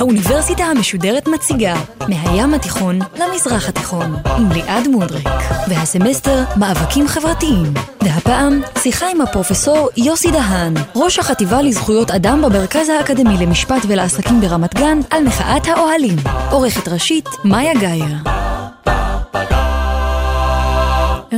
האוניברסיטה 0.00 0.64
המשודרת 0.64 1.28
מציגה 1.28 1.74
מהים 2.08 2.54
התיכון 2.54 2.98
למזרח 3.18 3.68
התיכון 3.68 4.16
עם 4.36 4.52
ליעד 4.52 4.88
מודריק 4.88 5.28
והסמסטר 5.68 6.44
מאבקים 6.56 7.08
חברתיים. 7.08 7.74
והפעם 8.02 8.60
שיחה 8.78 9.10
עם 9.10 9.20
הפרופסור 9.20 9.88
יוסי 9.96 10.30
דהן 10.30 10.74
ראש 10.96 11.18
החטיבה 11.18 11.62
לזכויות 11.62 12.10
אדם 12.10 12.42
במרכז 12.42 12.88
האקדמי 12.88 13.46
למשפט 13.46 13.82
ולעסקים 13.88 14.40
ברמת 14.40 14.74
גן 14.74 14.98
על 15.10 15.24
מחאת 15.24 15.66
האוהלים. 15.66 16.16
עורכת 16.50 16.88
ראשית 16.88 17.28
מאיה 17.44 17.74
גאייר 17.74 18.16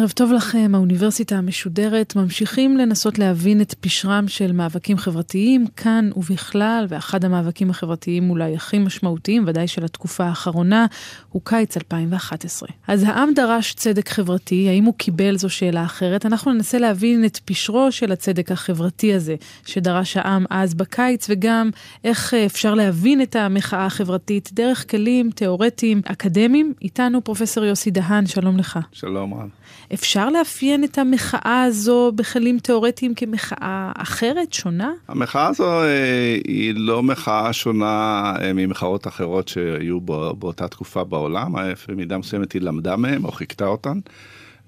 ערב 0.03 0.11
טוב 0.11 0.33
לכם, 0.33 0.71
האוניברסיטה 0.75 1.37
המשודרת. 1.37 2.17
ממשיכים 2.17 2.77
לנסות 2.77 3.19
להבין 3.19 3.61
את 3.61 3.75
פשרם 3.81 4.29
של 4.29 4.53
מאבקים 4.53 4.99
חברתיים 4.99 5.67
כאן 5.77 6.11
ובכלל, 6.17 6.87
ואחד 6.89 7.25
המאבקים 7.25 7.71
החברתיים 7.71 8.31
אולי 8.31 8.55
הכי 8.55 8.79
משמעותיים, 8.79 9.45
ודאי 9.47 9.69
של 9.69 9.85
התקופה 9.85 10.25
האחרונה, 10.25 10.87
הוא 11.29 11.43
קיץ 11.45 11.77
2011. 11.77 12.69
אז 12.89 13.03
העם 13.03 13.35
דרש 13.35 13.75
צדק 13.75 14.09
חברתי, 14.09 14.69
האם 14.69 14.85
הוא 14.85 14.95
קיבל 14.95 15.37
זו 15.37 15.51
שאלה 15.51 15.85
אחרת? 15.85 16.27
אנחנו 16.27 16.53
ננסה 16.53 16.79
להבין 16.79 17.25
את 17.25 17.39
פשרו 17.45 17.93
של 17.93 18.13
הצדק 18.13 18.53
החברתי 18.53 19.15
הזה, 19.15 19.37
שדרש 19.67 20.17
העם 20.17 20.45
אז 20.51 20.75
בקיץ, 20.75 21.27
וגם 21.29 21.71
איך 22.05 22.35
אפשר 22.35 22.75
להבין 22.75 23.23
את 23.23 23.37
המחאה 23.37 23.87
החברתית 23.87 24.51
דרך 24.53 24.91
כלים 24.91 25.31
תיאורטיים 25.31 26.03
אקדמיים. 26.05 26.73
איתנו 26.83 27.25
פרופסור 27.25 27.65
יוסי 27.65 27.91
דהן, 27.91 28.27
שלום 28.27 28.59
לך. 28.59 28.79
שלום 28.93 29.35
רב. 29.35 29.49
אפשר 29.95 30.31
לאפיין 30.31 30.85
את 30.85 30.99
המחאה 30.99 31.63
הזו 31.63 32.13
בכלים 32.15 32.59
תיאורטיים 32.59 33.15
כמחאה 33.15 33.93
אחרת, 33.97 34.53
שונה? 34.53 34.93
המחאה 35.09 35.47
הזו 35.47 35.83
אה, 35.83 36.39
היא 36.45 36.75
לא 36.77 37.03
מחאה 37.03 37.53
שונה 37.53 38.35
אה, 38.41 38.53
ממחאות 38.53 39.07
אחרות 39.07 39.49
שהיו 39.49 40.01
באותה 40.01 40.69
תקופה 40.69 41.05
בעולם, 41.05 41.55
במידה 41.89 42.19
מסוימת 42.19 42.53
היא 42.53 42.63
למדה 42.63 42.97
מהן 42.97 43.25
או 43.25 43.33
חיכתה 43.33 43.67
אותן. 43.67 43.99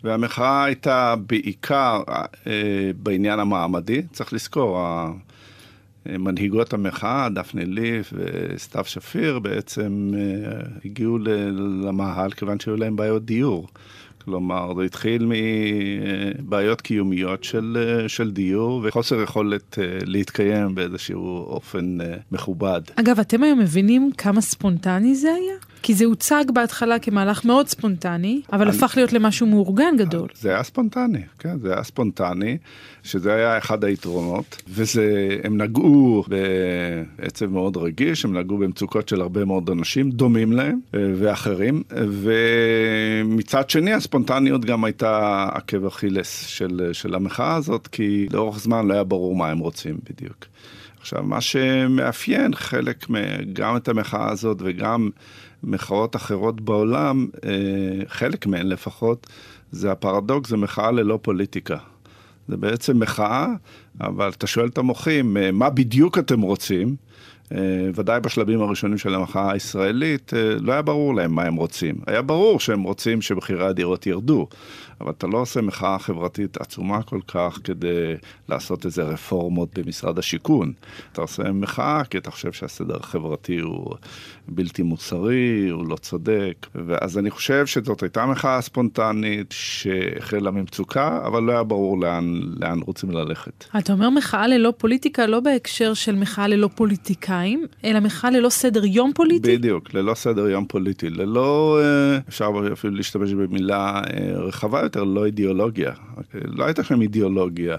והמחאה 0.05 0.65
הייתה 0.65 1.15
בעיקר 1.27 2.03
אה, 2.47 2.91
בעניין 3.03 3.41
המעמדי, 3.41 4.03
צריך 4.13 4.33
לזכור, 4.33 4.79
מנהיגות 6.07 6.73
המחאה, 6.73 7.29
דפני 7.29 7.67
ליף 7.67 8.13
וסתיו 8.17 8.85
שפיר, 8.85 9.39
בעצם 9.39 10.11
הגיעו 10.85 11.19
למאהל 11.83 12.31
כיוון 12.31 12.61
שהיו 12.61 12.77
להם 12.77 12.97
בעיות 12.97 13.25
דיור. 13.25 13.69
כלומר, 14.25 14.75
זה 14.77 14.83
התחיל 14.83 15.29
מבעיות 16.39 16.81
קיומיות 16.81 17.45
של, 17.45 17.77
של 18.09 18.31
דיור 18.31 18.81
וחוסר 18.85 19.23
יכולת 19.23 19.79
אה, 19.79 19.99
להתקיים 20.05 20.75
באיזשהו 20.75 21.39
אופן 21.39 22.01
אה, 22.01 22.17
מכובד. 22.33 22.81
אגב, 22.97 23.21
אתם 23.21 23.43
היום 23.43 23.59
מבינים 23.59 24.11
כמה 24.19 24.41
ספונטני 24.41 25.15
זה 25.15 25.29
היה? 25.29 25.74
כי 25.85 25.95
זה 25.95 26.05
הוצג 26.05 26.45
בהתחלה 26.55 26.99
כמהלך 26.99 27.45
מאוד 27.45 27.69
ספונטני, 27.69 28.41
אבל 28.53 28.69
אני... 28.69 28.77
הפך 28.77 28.93
להיות 28.97 29.13
למשהו 29.13 29.47
מאורגן 29.47 29.97
גדול. 29.99 30.29
זה 30.35 30.51
היה 30.51 30.63
ספונטני, 30.63 31.23
כן, 31.39 31.59
זה 31.59 31.73
היה 31.73 31.85
ספונטני, 31.85 32.59
שזה 33.03 33.35
היה 33.35 33.59
אחד 33.59 33.85
היתרונות, 33.85 34.63
והם 34.69 35.63
נגעו 35.63 36.25
בעצב 37.19 37.47
מאוד 37.47 37.77
רגיש, 37.77 38.25
הם 38.25 38.37
נגעו 38.37 38.59
במצוקות 38.59 39.09
של 39.09 39.21
הרבה 39.21 39.45
מאוד 39.45 39.71
אנשים, 39.71 40.11
דומים 40.11 40.53
להם 40.53 40.81
אה, 40.95 41.01
ואחרים, 41.19 41.83
ומצד 41.91 43.71
שני 43.71 43.93
הספונטניות 43.93 44.65
גם 44.65 44.85
הייתה 44.85 45.47
עקב 45.53 45.87
אכילס 45.87 46.47
של, 46.47 46.91
של 46.93 47.15
המחאה 47.15 47.55
הזאת, 47.55 47.87
כי 47.87 48.27
לאורך 48.33 48.59
זמן 48.59 48.87
לא 48.87 48.95
היה 48.95 49.05
ברור 49.05 49.37
מה 49.37 49.51
הם 49.51 49.59
רוצים 49.59 49.97
בדיוק. 50.11 50.47
עכשיו, 51.01 51.23
מה 51.23 51.41
שמאפיין 51.41 52.55
חלק, 52.55 53.07
גם 53.53 53.77
את 53.77 53.89
המחאה 53.89 54.31
הזאת 54.31 54.57
וגם 54.61 55.11
מחאות 55.67 56.17
אחרות 56.17 56.61
בעולם, 56.61 57.27
אה, 57.45 57.51
חלק 58.09 58.47
מהן 58.47 58.67
לפחות, 58.67 59.27
זה 59.73 59.93
הפרדוקס, 59.93 60.51
זה 60.51 60.57
מחאה 60.57 60.91
ללא 60.91 61.19
פוליטיקה. 61.23 61.77
זה 62.49 62.57
בעצם 62.57 62.99
מחאה, 62.99 63.47
אבל 64.01 64.29
אתה 64.29 64.47
שואל 64.47 64.69
את 64.69 64.79
המוחים, 64.79 65.37
אה, 65.37 65.53
מה 65.53 65.71
בדיוק 65.71 66.19
אתם 66.19 66.41
רוצים? 66.41 66.97
אה, 67.53 67.59
ודאי 67.95 68.21
בשלבים 68.21 68.63
הראשונים 68.63 68.99
של 68.99 69.15
המחאה 69.15 69.53
הישראלית, 69.53 70.33
לא 70.61 70.73
היה 70.73 70.83
ברור 70.83 71.15
להם 71.15 71.35
מה 71.35 71.43
הם 71.43 71.55
רוצים. 71.55 71.95
היה 72.07 72.23
ברור 72.23 72.61
שהם 72.61 72.83
רוצים 72.83 73.23
שמחירי 73.23 73.67
הדירות 73.67 74.07
ירדו, 74.07 74.47
אבל 75.01 75.11
אתה 75.11 75.27
לא 75.27 75.39
עושה 75.39 75.61
מחאה 75.61 75.99
חברתית 75.99 76.57
עצומה 76.61 77.03
כל 77.03 77.21
כך 77.29 77.59
כדי 77.65 78.15
לעשות 78.49 78.85
איזה 78.85 79.03
רפורמות 79.03 79.79
במשרד 79.79 80.19
השיכון. 80.19 80.73
אתה 81.13 81.21
עושה 81.21 81.53
מחאה 81.53 82.05
כי 82.11 82.19
אתה 82.19 82.31
חושב 82.31 82.53
שהסדר 82.53 82.97
החברתי 82.97 83.59
הוא 83.59 83.95
בלתי 84.49 84.83
מוסרי, 84.83 85.69
הוא 85.69 85.89
לא 85.89 85.97
צודק. 85.97 86.67
ואז 86.75 87.19
אני 87.19 87.31
חושב 87.31 87.67
שזאת 87.67 88.03
הייתה 88.03 88.27
מחאה 88.27 88.61
ספונטנית 88.61 89.53
שהחלה 89.53 90.51
ממצוקה, 90.51 91.21
אבל 91.27 91.43
לא 91.43 91.53
היה 91.53 91.63
ברור 91.63 92.01
לאן, 92.01 92.41
לאן 92.61 92.81
רוצים 92.81 93.11
ללכת. 93.11 93.65
אתה 93.79 93.93
אומר 93.93 94.11
מחאה 94.11 94.47
ללא 94.47 94.73
פוליטיקה, 94.79 95.27
לא 95.27 95.41
בהקשר 95.41 95.95
של 95.95 96.15
מחאה 96.15 96.49
ללא 96.49 96.69
פוליטיקאים, 97.35 97.67
אלא 97.85 98.01
מחאה 98.01 98.31
ללא 98.31 98.49
סדר 98.49 98.85
יום 98.85 99.13
פוליטי? 99.15 99.57
בדיוק, 99.57 99.95
ללא 99.95 100.15
סדר 100.15 100.49
יום 100.49 100.65
פוליטי. 100.67 101.11
ללא, 101.11 101.79
אה, 101.83 102.19
אפשר 102.29 102.51
אפילו 102.73 102.95
להשתמש 102.95 103.33
במילה 103.33 104.03
אה, 104.11 104.33
רחבה 104.39 104.81
יותר, 104.83 105.05
לא 105.05 105.27
אידיאולוגיה. 105.27 105.93
לא 106.45 106.65
הייתה 106.65 106.85
שם 106.85 107.03
אידיאולוגיה. 107.03 107.77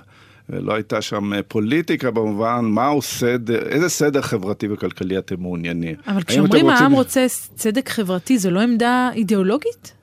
לא 0.50 0.74
הייתה 0.74 1.02
שם 1.02 1.34
אה, 1.34 1.44
פוליטיקה 1.44 2.12
במובן 2.12 2.66
מהו 2.66 3.02
סדר, 3.02 3.68
איזה 3.68 3.90
סדר 3.90 4.22
חברתי 4.22 4.68
וכלכלי 4.72 5.18
אתם 5.18 5.36
מעוניינים. 5.40 5.96
אבל 6.08 6.24
כשאומרים 6.24 6.70
העם 6.70 6.92
רוצים... 6.92 7.24
רוצה 7.24 7.26
צדק 7.56 7.90
חברתי, 7.90 8.38
זו 8.38 8.52
לא 8.52 8.60
עמדה 8.60 9.10
אידיאולוגית? 9.14 9.94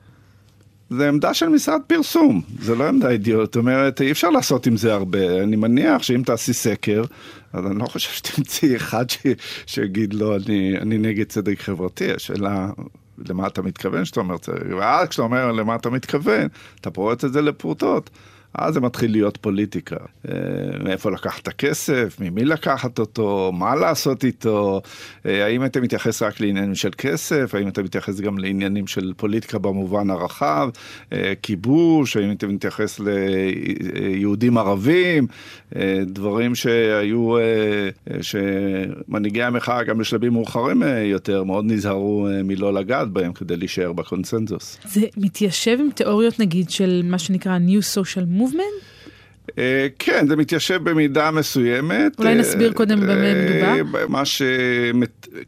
זה 0.97 1.09
עמדה 1.09 1.35
של 1.35 1.49
משרד 1.49 1.81
פרסום, 1.87 2.43
זה 2.61 2.75
לא 2.75 2.89
עמדה 2.89 3.11
אידיאולוגית, 3.11 3.53
זאת 3.53 3.57
אומרת, 3.57 4.01
אי 4.01 4.13
אפשר 4.13 4.31
לעשות 4.31 4.67
עם 4.67 4.77
זה 4.77 4.95
הרבה. 4.95 5.43
אני 5.43 5.57
מניח 5.57 6.03
שאם 6.03 6.23
תעשי 6.27 6.53
סקר, 6.53 7.03
אז 7.53 7.67
אני 7.67 7.79
לא 7.79 7.87
חושב 7.87 8.11
שתמצאי 8.11 8.77
אחד 8.77 9.11
ש... 9.11 9.19
שיגיד 9.67 10.15
לו, 10.15 10.37
אני, 10.37 10.79
אני 10.79 10.99
נגד 10.99 11.27
צדק 11.27 11.61
חברתי, 11.61 12.13
השאלה... 12.13 12.71
למה 13.29 13.47
אתה 13.47 13.63
מתכוון 13.63 14.05
שאתה 14.05 14.21
אומר 14.21 14.39
צדק, 14.39 14.63
ואז 14.79 15.09
כשאתה 15.09 15.23
אומר 15.23 15.53
למה 15.53 15.75
אתה 15.75 15.91
מתכוון, 15.91 16.49
אתה 16.81 16.91
פורט 16.91 17.25
את 17.25 17.33
זה 17.33 17.43
לפרוטות. 17.43 18.11
אז 18.55 18.75
זה 18.75 18.81
מתחיל 18.81 19.13
להיות 19.13 19.37
פוליטיקה. 19.37 19.97
אה, 20.29 20.35
מאיפה 20.85 21.11
לקחת 21.11 21.43
את 21.43 21.49
הכסף, 21.49 22.17
ממי 22.21 22.45
לקחת 22.45 22.99
אותו, 22.99 23.53
מה 23.55 23.75
לעשות 23.75 24.25
איתו, 24.25 24.83
אה, 25.27 25.45
האם 25.45 25.65
אתה 25.65 25.81
מתייחס 25.81 26.23
רק 26.23 26.41
לעניינים 26.41 26.75
של 26.75 26.91
כסף, 26.99 27.55
האם 27.55 27.69
אתה 27.69 27.83
מתייחס 27.83 28.21
גם 28.21 28.39
לעניינים 28.39 28.87
של 28.87 29.13
פוליטיקה 29.17 29.59
במובן 29.59 30.11
הרחב, 30.11 30.69
אה, 31.13 31.33
כיבוש, 31.43 32.17
האם 32.17 32.33
אתה 32.33 32.47
מתייחס 32.47 33.01
ליהודים 33.01 34.59
ערבים, 34.59 35.27
דברים 36.07 36.55
שהיו, 36.55 37.35
שמנהיגי 38.21 39.43
המחאה 39.43 39.83
גם 39.85 39.99
בשלבים 39.99 40.33
מאוחרים 40.33 40.83
יותר 41.05 41.45
מאוד 41.45 41.65
נזהרו 41.65 42.29
מלא 42.45 42.73
לגעת 42.73 43.09
בהם 43.09 43.33
כדי 43.33 43.57
להישאר 43.57 43.93
בקונצנזוס. 43.93 44.79
זה 44.85 45.01
מתיישב 45.17 45.79
עם 45.81 45.91
תיאוריות 45.91 46.41
נגיד 46.41 46.71
של 46.71 47.03
מה 47.05 47.19
שנקרא 47.19 47.59
New 47.59 47.97
Social 47.97 48.41
Movement? 48.41 48.42
אה, 49.59 49.87
כן, 49.99 50.27
זה 50.29 50.37
מתיישב 50.37 50.91
במידה 50.91 51.31
מסוימת. 51.31 52.19
אולי 52.19 52.35
נסביר 52.35 52.73
קודם 52.73 53.01
במה 53.01 53.13
אה, 53.13 53.83
מדובר. 53.83 54.07
מה 54.09 54.25
ש... 54.25 54.43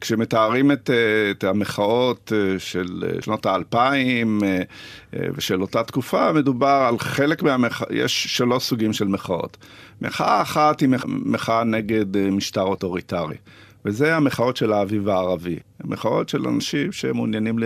כשמתארים 0.01 0.73
את, 0.73 0.91
את 1.31 1.45
המחאות 1.45 2.33
אה, 2.35 2.59
של 2.59 3.05
שנות 3.21 3.47
האלפיים 3.47 4.41
ושל 5.35 5.63
אותה 5.63 5.83
תקופה, 5.83 6.33
מדובר 6.33 6.87
על 6.89 6.99
חלק 6.99 7.43
מהמחאות, 7.43 7.89
יש 7.93 8.25
שלוש 8.25 8.65
סוגים 8.65 8.93
של 8.93 9.09
מחאות. 9.09 9.57
מחאה 10.01 10.43
אחת 10.43 10.81
היא 10.81 10.89
מחאה 11.07 11.65
נגד 11.65 12.17
משטר 12.17 12.63
אוטוריטרי. 12.63 13.37
וזה 13.85 14.17
המחאות 14.17 14.57
של 14.57 14.73
האביב 14.73 15.09
הערבי. 15.09 15.59
מחאות 15.85 16.29
של 16.29 16.49
אנשים 16.49 16.93
שמעוניינים 16.93 17.59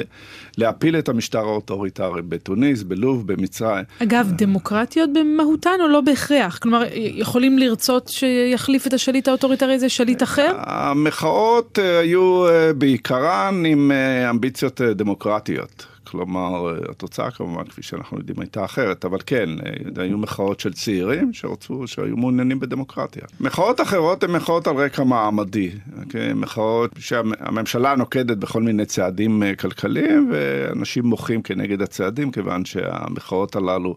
להפיל 0.58 0.98
את 0.98 1.08
המשטר 1.08 1.38
האוטוריטרי 1.38 2.22
בתוניס, 2.22 2.82
בלוב, 2.82 3.26
במצרים. 3.26 3.84
אגב, 4.02 4.32
דמוקרטיות 4.36 5.10
במהותן 5.12 5.80
או 5.80 5.88
לא 5.88 6.00
בהכרח? 6.00 6.58
כלומר, 6.58 6.82
יכולים 6.94 7.58
לרצות 7.58 8.08
שיחליף 8.08 8.86
את 8.86 8.92
השליט 8.92 9.28
האוטוריטרי 9.28 9.74
הזה 9.74 9.88
שליט 9.88 10.22
אחר? 10.22 10.52
המחאות 10.56 11.78
אה, 11.78 11.98
היו 11.98 12.48
אה, 12.48 12.72
בעיקרן 12.72 13.62
עם 13.66 13.92
אה, 13.92 14.30
אמביציות 14.30 14.80
דמוקרטיות. 14.80 15.86
כלומר, 16.10 16.74
התוצאה 16.90 17.30
כמובן, 17.30 17.64
כפי 17.64 17.82
שאנחנו 17.82 18.18
יודעים, 18.18 18.40
הייתה 18.40 18.64
אחרת, 18.64 19.04
אבל 19.04 19.18
כן, 19.26 19.48
היו 19.96 20.18
מחאות 20.18 20.60
של 20.60 20.72
צעירים 20.72 21.32
שרצו, 21.32 21.86
שהיו 21.86 22.16
מעוניינים 22.16 22.60
בדמוקרטיה. 22.60 23.22
מחאות 23.40 23.80
אחרות 23.80 24.24
הן 24.24 24.30
מחאות 24.30 24.66
על 24.66 24.76
רקע 24.76 25.04
מעמדי, 25.04 25.70
אוקיי? 25.70 26.32
מחאות 26.32 26.90
שהממשלה 26.98 27.94
נוקטת 27.96 28.36
בכל 28.36 28.62
מיני 28.62 28.86
צעדים 28.86 29.42
כלכליים, 29.58 30.30
ואנשים 30.32 31.06
מוחים 31.06 31.42
כנגד 31.42 31.82
הצעדים, 31.82 32.30
כיוון 32.30 32.64
שהמחאות 32.64 33.56
הללו 33.56 33.96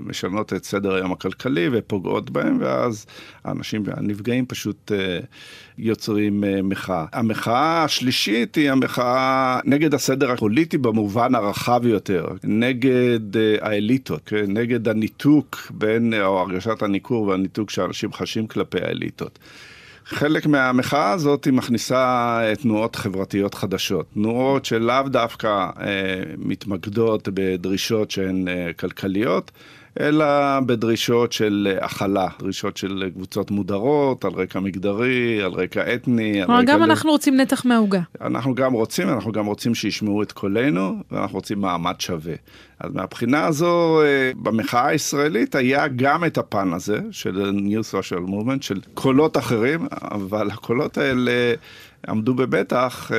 משנות 0.00 0.52
את 0.52 0.64
סדר 0.64 0.94
היום 0.94 1.12
הכלכלי 1.12 1.68
ופוגעות 1.72 2.30
בהם, 2.30 2.58
ואז 2.60 3.06
האנשים 3.44 3.82
הנפגעים 3.96 4.46
פשוט 4.46 4.92
יוצרים 5.78 6.44
מחאה. 6.62 7.04
המחאה 7.12 7.84
השלישית 7.84 8.54
היא 8.54 8.70
המחאה 8.70 9.60
נגד 9.64 9.94
הסדר 9.94 10.30
הפוליטי 10.32 10.78
במובן 10.78 11.34
הרחב 11.34 11.47
יותר, 11.82 12.26
נגד 12.44 13.36
אה, 13.36 13.56
האליטות, 13.60 14.20
כן? 14.26 14.44
נגד 14.48 14.88
הניתוק 14.88 15.56
בין, 15.70 16.14
או 16.14 16.40
הרגשת 16.40 16.82
הניכור 16.82 17.26
והניתוק 17.28 17.70
שאנשים 17.70 18.12
חשים 18.12 18.46
כלפי 18.46 18.78
האליטות. 18.82 19.38
חלק 20.04 20.46
מהמחאה 20.46 21.10
הזאת 21.10 21.44
היא 21.44 21.52
מכניסה 21.52 22.40
תנועות 22.62 22.96
חברתיות 22.96 23.54
חדשות, 23.54 24.06
תנועות 24.14 24.64
שלאו 24.64 25.08
דווקא 25.08 25.48
אה, 25.80 26.22
מתמקדות 26.38 27.28
בדרישות 27.34 28.10
שהן 28.10 28.48
אה, 28.48 28.70
כלכליות, 28.78 29.50
אלא 30.00 30.60
בדרישות 30.60 31.32
של 31.32 31.78
הכלה, 31.80 32.28
דרישות 32.38 32.76
של 32.76 33.10
קבוצות 33.14 33.50
מודרות, 33.50 34.24
על 34.24 34.32
רקע 34.32 34.60
מגדרי, 34.60 35.42
על 35.42 35.52
רקע 35.52 35.94
אתני. 35.94 36.40
כלומר, 36.46 36.62
גם 36.62 36.80
ל... 36.80 36.82
אנחנו 36.82 37.10
רוצים 37.10 37.36
נתח 37.36 37.64
מהעוגה. 37.64 38.00
אנחנו 38.20 38.54
גם 38.54 38.72
רוצים, 38.72 39.08
אנחנו 39.08 39.32
גם 39.32 39.46
רוצים 39.46 39.74
שישמעו 39.74 40.22
את 40.22 40.32
קולנו, 40.32 40.96
ואנחנו 41.10 41.36
רוצים 41.36 41.60
מעמד 41.60 41.94
שווה. 41.98 42.34
אז 42.80 42.90
מהבחינה 42.94 43.46
הזו, 43.46 44.02
אה, 44.02 44.30
במחאה 44.36 44.86
הישראלית 44.86 45.54
היה 45.54 45.88
גם 45.88 46.24
את 46.24 46.38
הפן 46.38 46.72
הזה 46.72 47.00
של 47.10 47.52
New 47.56 47.94
Social 47.94 48.30
Movement, 48.30 48.60
של 48.60 48.80
קולות 48.94 49.36
אחרים, 49.36 49.86
אבל 49.92 50.50
הקולות 50.50 50.98
האלה... 50.98 51.54
עמדו 52.08 52.34
בבטח, 52.34 53.12
אה, 53.12 53.18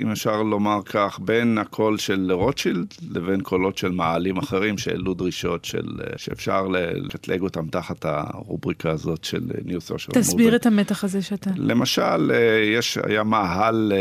אם 0.00 0.10
אפשר 0.10 0.42
לומר 0.42 0.80
כך, 0.84 1.18
בין 1.22 1.58
הקול 1.58 1.98
של 1.98 2.32
רוטשילד 2.32 2.86
לבין 3.10 3.40
קולות 3.40 3.78
של 3.78 3.90
מעלים 3.90 4.36
אחרים 4.36 4.78
שהעלו 4.78 5.14
דרישות 5.14 5.64
של, 5.64 5.86
אה, 6.00 6.12
שאפשר 6.16 6.66
לקטלג 6.68 7.40
אותם 7.40 7.68
תחת 7.68 8.04
הרובריקה 8.04 8.90
הזאת 8.90 9.24
של 9.24 9.42
New 9.66 9.90
Social 9.90 10.12
תסביר 10.12 10.52
Movement. 10.52 10.56
את 10.56 10.66
המתח 10.66 11.04
הזה 11.04 11.22
שאתה... 11.22 11.50
למשל, 11.56 12.32
אה, 12.34 12.60
יש, 12.78 12.98
היה 13.06 13.22
מאהל 13.22 13.92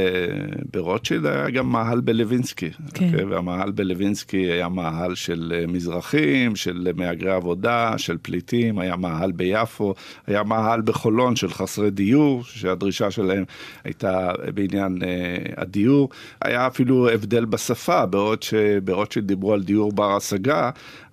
ברוטשילד, 0.73 1.25
היה 1.25 1.49
גם 1.49 1.69
מאהל 1.69 2.01
בלווינסקי. 2.01 2.71
כן. 2.71 2.79
Okay, 2.85 3.13
אוקיי? 3.13 3.25
והמאהל 3.25 3.71
בלווינסקי 3.71 4.51
היה 4.51 4.69
מאהל 4.69 5.15
של 5.15 5.65
מזרחים, 5.67 6.55
של 6.55 6.87
מהגרי 6.95 7.31
עבודה, 7.31 7.97
של 7.97 8.17
פליטים, 8.21 8.79
היה 8.79 8.95
מאהל 8.95 9.31
ביפו, 9.31 9.93
היה 10.27 10.43
מאהל 10.43 10.81
בחולון 10.81 11.35
של 11.35 11.49
חסרי 11.49 11.91
דיור, 11.91 12.43
שהדרישה 12.43 13.11
שלהם 13.11 13.43
הייתה 13.83 14.24
בעניין 14.53 14.99
אה, 15.03 15.37
הדיור. 15.57 16.09
היה 16.41 16.67
אפילו 16.67 17.09
הבדל 17.09 17.45
בשפה, 17.45 18.05
בעוד 18.05 18.43
שברוטשילד 18.43 19.27
דיברו 19.27 19.53
על 19.53 19.63
דיור 19.63 19.91
בר 19.91 20.15
השגה, 20.15 20.69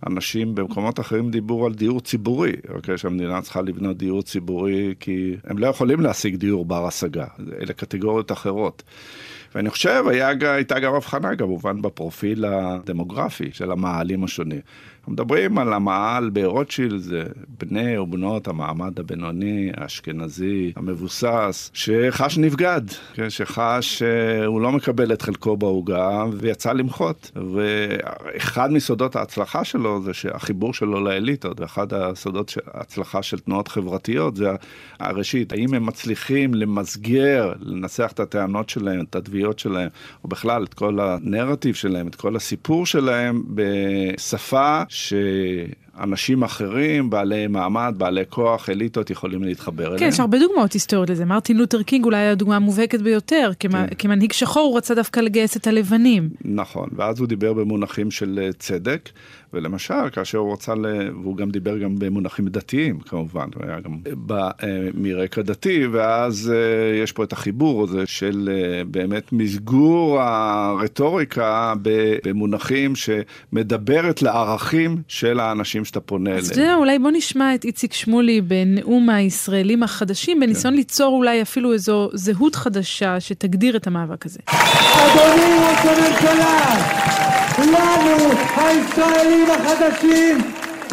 אנשים 0.06 0.54
במקומות 0.54 1.00
אחרים 1.00 1.30
דיברו 1.30 1.66
על 1.66 1.74
דיור 1.74 2.00
ציבורי, 2.00 2.52
אוקיי, 2.74 2.98
שהמדינה 2.98 3.42
צריכה 3.42 3.62
לבנות 3.62 3.96
דיור 3.98 4.22
ציבורי 4.22 4.94
כי 5.00 5.36
הם 5.44 5.58
לא 5.58 5.66
יכולים 5.66 6.00
להשיג 6.00 6.36
דיור 6.36 6.64
בר 6.64 6.86
השגה, 6.86 7.26
אלה 7.60 7.72
קטגוריות 7.72 8.32
אחרות. 8.32 8.82
ואני 9.54 9.70
חושב, 9.70 10.04
היה, 10.08 10.32
הייתה 10.40 10.78
גם 10.78 10.94
הבחנה 10.94 11.36
כמובן 11.36 11.82
בפרופיל 11.82 12.44
הדמוגרפי 12.44 13.50
של 13.52 13.72
המאהלים 13.72 14.24
השונים. 14.24 14.60
מדברים 15.08 15.58
על 15.58 15.72
המאהל 15.72 16.30
ברוטשילד, 16.30 17.00
זה 17.00 17.22
בני 17.58 17.98
ובנות 17.98 18.48
המעמד 18.48 18.98
הבינוני, 18.98 19.70
האשכנזי, 19.76 20.72
המבוסס, 20.76 21.70
שחש 21.74 22.38
נבגד, 22.38 22.80
כן, 23.14 23.30
שחש 23.30 23.98
שהוא 23.98 24.60
לא 24.60 24.72
מקבל 24.72 25.12
את 25.12 25.22
חלקו 25.22 25.56
בעוגה 25.56 26.24
ויצא 26.32 26.72
למחות. 26.72 27.30
ואחד 27.54 28.72
מסודות 28.72 29.16
ההצלחה 29.16 29.64
שלו 29.64 30.02
זה 30.02 30.14
שהחיבור 30.14 30.74
שלו 30.74 31.04
לאליטות, 31.04 31.60
ואחד 31.60 31.92
הסודות 31.92 32.54
ההצלחה 32.74 33.22
של 33.22 33.38
תנועות 33.38 33.68
חברתיות 33.68 34.36
זה 34.36 34.50
הראשית, 35.00 35.52
האם 35.52 35.74
הם 35.74 35.86
מצליחים 35.86 36.54
למסגר, 36.54 37.52
לנסח 37.60 38.10
את 38.14 38.20
הטענות 38.20 38.68
שלהם, 38.68 39.04
את 39.10 39.16
התביעות 39.42 39.58
שלהם, 39.58 39.88
או 40.24 40.28
בכלל 40.28 40.64
את 40.64 40.74
כל 40.74 40.98
הנרטיב 41.00 41.74
שלהם, 41.74 42.08
את 42.08 42.14
כל 42.14 42.36
הסיפור 42.36 42.86
שלהם 42.86 43.42
בשפה 43.54 44.82
שאנשים 45.96 46.42
אחרים, 46.42 47.10
בעלי 47.10 47.46
מעמד, 47.46 47.94
בעלי 47.98 48.22
כוח, 48.28 48.70
אליטות, 48.70 49.10
יכולים 49.10 49.42
להתחבר 49.42 49.86
אליהם. 49.86 49.98
כן, 49.98 50.08
יש 50.08 50.20
הרבה 50.20 50.38
דוגמאות 50.38 50.72
היסטוריות 50.72 51.10
לזה. 51.10 51.24
מרטין 51.24 51.56
לותר 51.56 51.82
קינג 51.82 52.04
אולי 52.04 52.28
הדוגמה 52.28 52.56
המובהקת 52.56 53.00
ביותר. 53.00 53.50
כן. 53.58 53.68
כמנהיג 53.98 54.32
שחור 54.32 54.62
הוא 54.62 54.76
רצה 54.76 54.94
דווקא 54.94 55.20
לגייס 55.20 55.56
את 55.56 55.66
הלבנים. 55.66 56.28
נכון, 56.44 56.88
ואז 56.96 57.20
הוא 57.20 57.28
דיבר 57.28 57.52
במונחים 57.52 58.10
של 58.10 58.40
אה, 58.42 58.52
צדק. 58.52 59.08
ולמשל, 59.52 60.10
כאשר 60.12 60.38
הוא 60.38 60.52
רצה, 60.52 60.74
ל... 60.74 60.86
והוא 61.22 61.36
גם 61.36 61.50
דיבר 61.50 61.78
גם 61.78 61.98
במונחים 61.98 62.48
דתיים 62.48 63.00
כמובן, 63.00 63.48
הוא 63.54 63.64
היה 63.66 63.80
גם 63.80 63.98
בא 64.12 64.50
אה, 64.62 64.88
מרקע 64.94 65.42
דתי, 65.42 65.86
ואז 65.86 66.52
אה, 66.54 67.02
יש 67.02 67.12
פה 67.12 67.24
את 67.24 67.32
החיבור 67.32 67.84
הזה 67.84 68.06
של 68.06 68.50
אה, 68.52 68.84
באמת 68.84 69.32
מסגור 69.32 70.20
הרטוריקה 70.20 71.74
במונחים 71.82 72.92
שמדברת 72.96 74.22
לערכים 74.22 75.02
של 75.08 75.40
האנשים 75.40 75.81
שאתה 75.84 76.00
פונה 76.00 76.30
אליהם. 76.30 76.44
אז 76.44 76.50
אתה 76.50 76.60
יודע, 76.60 76.74
אולי 76.74 76.98
בוא 76.98 77.10
נשמע 77.10 77.54
את 77.54 77.64
איציק 77.64 77.92
שמולי 77.92 78.40
בנאום 78.40 79.10
הישראלים 79.10 79.82
החדשים, 79.82 80.40
בניסיון 80.40 80.74
כן. 80.74 80.78
ליצור 80.78 81.16
אולי 81.16 81.42
אפילו 81.42 81.72
איזו 81.72 82.10
זהות 82.12 82.54
חדשה 82.54 83.20
שתגדיר 83.20 83.76
את 83.76 83.86
המאבק 83.86 84.26
הזה. 84.26 84.38
אדוני 84.46 85.52
ראש 85.60 85.86
הממשלה! 85.86 87.12
לנו, 87.58 88.16
הישראלים 88.56 89.46
החדשים, 89.50 90.38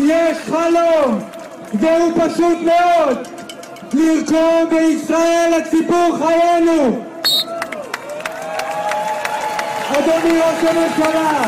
יש 0.01 0.37
חלום, 0.45 1.19
והוא 1.73 2.13
פשוט 2.15 2.57
מאוד, 2.65 3.17
לרקום 3.93 4.69
בישראל 4.69 5.53
את 5.57 5.69
סיפור 5.69 6.17
חיינו. 6.17 7.03
אדוני 9.89 10.39
ראש 10.39 10.63
הממשלה, 10.63 11.43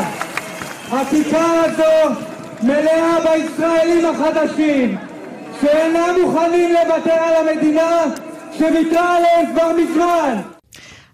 הכיכר 0.90 1.64
הזו 1.64 2.31
מלאה 2.62 3.18
בישראלים 3.20 4.06
החדשים, 4.06 4.96
שאינם 5.60 6.14
מוכנים 6.22 6.70
לוותר 6.70 7.12
על 7.12 7.48
המדינה 7.48 8.04
שוויתרה 8.58 9.16
עליהם 9.16 9.54
כבר 9.54 9.72
מזמן. 9.82 10.40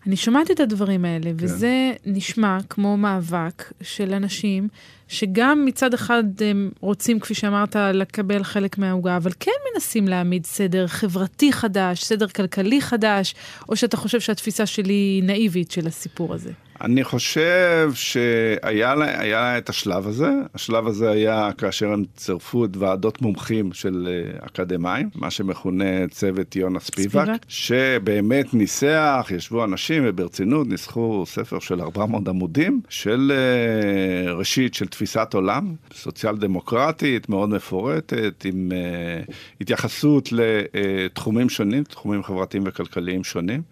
אני 0.06 0.16
שומעת 0.16 0.50
את 0.50 0.60
הדברים 0.60 1.04
האלה, 1.04 1.24
כן. 1.24 1.36
וזה 1.36 1.92
נשמע 2.06 2.58
כמו 2.70 2.96
מאבק 2.96 3.72
של 3.82 4.14
אנשים 4.14 4.68
שגם 5.08 5.64
מצד 5.64 5.94
אחד 5.94 6.24
הם 6.50 6.70
רוצים, 6.80 7.20
כפי 7.20 7.34
שאמרת, 7.34 7.76
לקבל 7.76 8.42
חלק 8.42 8.78
מהעוגה, 8.78 9.16
אבל 9.16 9.30
כן 9.40 9.50
מנסים 9.74 10.08
להעמיד 10.08 10.46
סדר 10.46 10.86
חברתי 10.86 11.52
חדש, 11.52 12.04
סדר 12.04 12.28
כלכלי 12.28 12.80
חדש, 12.80 13.34
או 13.68 13.76
שאתה 13.76 13.96
חושב 13.96 14.20
שהתפיסה 14.20 14.66
שלי 14.66 14.92
היא 14.92 15.22
נאיבית 15.22 15.70
של 15.70 15.86
הסיפור 15.86 16.34
הזה? 16.34 16.50
אני 16.80 17.04
חושב 17.04 17.90
שהיה 17.94 18.94
לה, 18.94 19.58
את 19.58 19.68
השלב 19.68 20.06
הזה, 20.06 20.30
השלב 20.54 20.86
הזה 20.86 21.10
היה 21.10 21.50
כאשר 21.58 21.92
הם 21.92 22.04
צירפו 22.16 22.64
את 22.64 22.76
ועדות 22.76 23.22
מומחים 23.22 23.72
של 23.72 24.08
אה, 24.10 24.46
אקדמאים, 24.46 25.10
מה 25.14 25.30
שמכונה 25.30 26.08
צוות 26.10 26.56
יונה 26.56 26.80
ספיבק, 26.80 27.26
שבאמת 27.48 28.54
ניסח, 28.54 29.30
ישבו 29.34 29.64
אנשים 29.64 30.02
וברצינות 30.06 30.66
ניסחו 30.66 31.24
ספר 31.26 31.58
של 31.58 31.80
400 31.80 32.28
עמודים, 32.28 32.80
של 32.88 33.32
אה, 33.34 34.32
ראשית 34.32 34.74
של 34.74 34.86
תפיסת 34.86 35.34
עולם, 35.34 35.74
סוציאל 35.94 36.36
דמוקרטית, 36.36 37.28
מאוד 37.28 37.48
מפורטת, 37.48 38.44
עם 38.44 38.72
uh, 38.72 39.32
התייחסות 39.60 40.28
לתחומים 40.32 41.48
שונים, 41.48 41.84
תחומים 41.84 42.22
חברתיים 42.22 42.62
וכלכליים 42.66 43.24
שונים. 43.24 43.62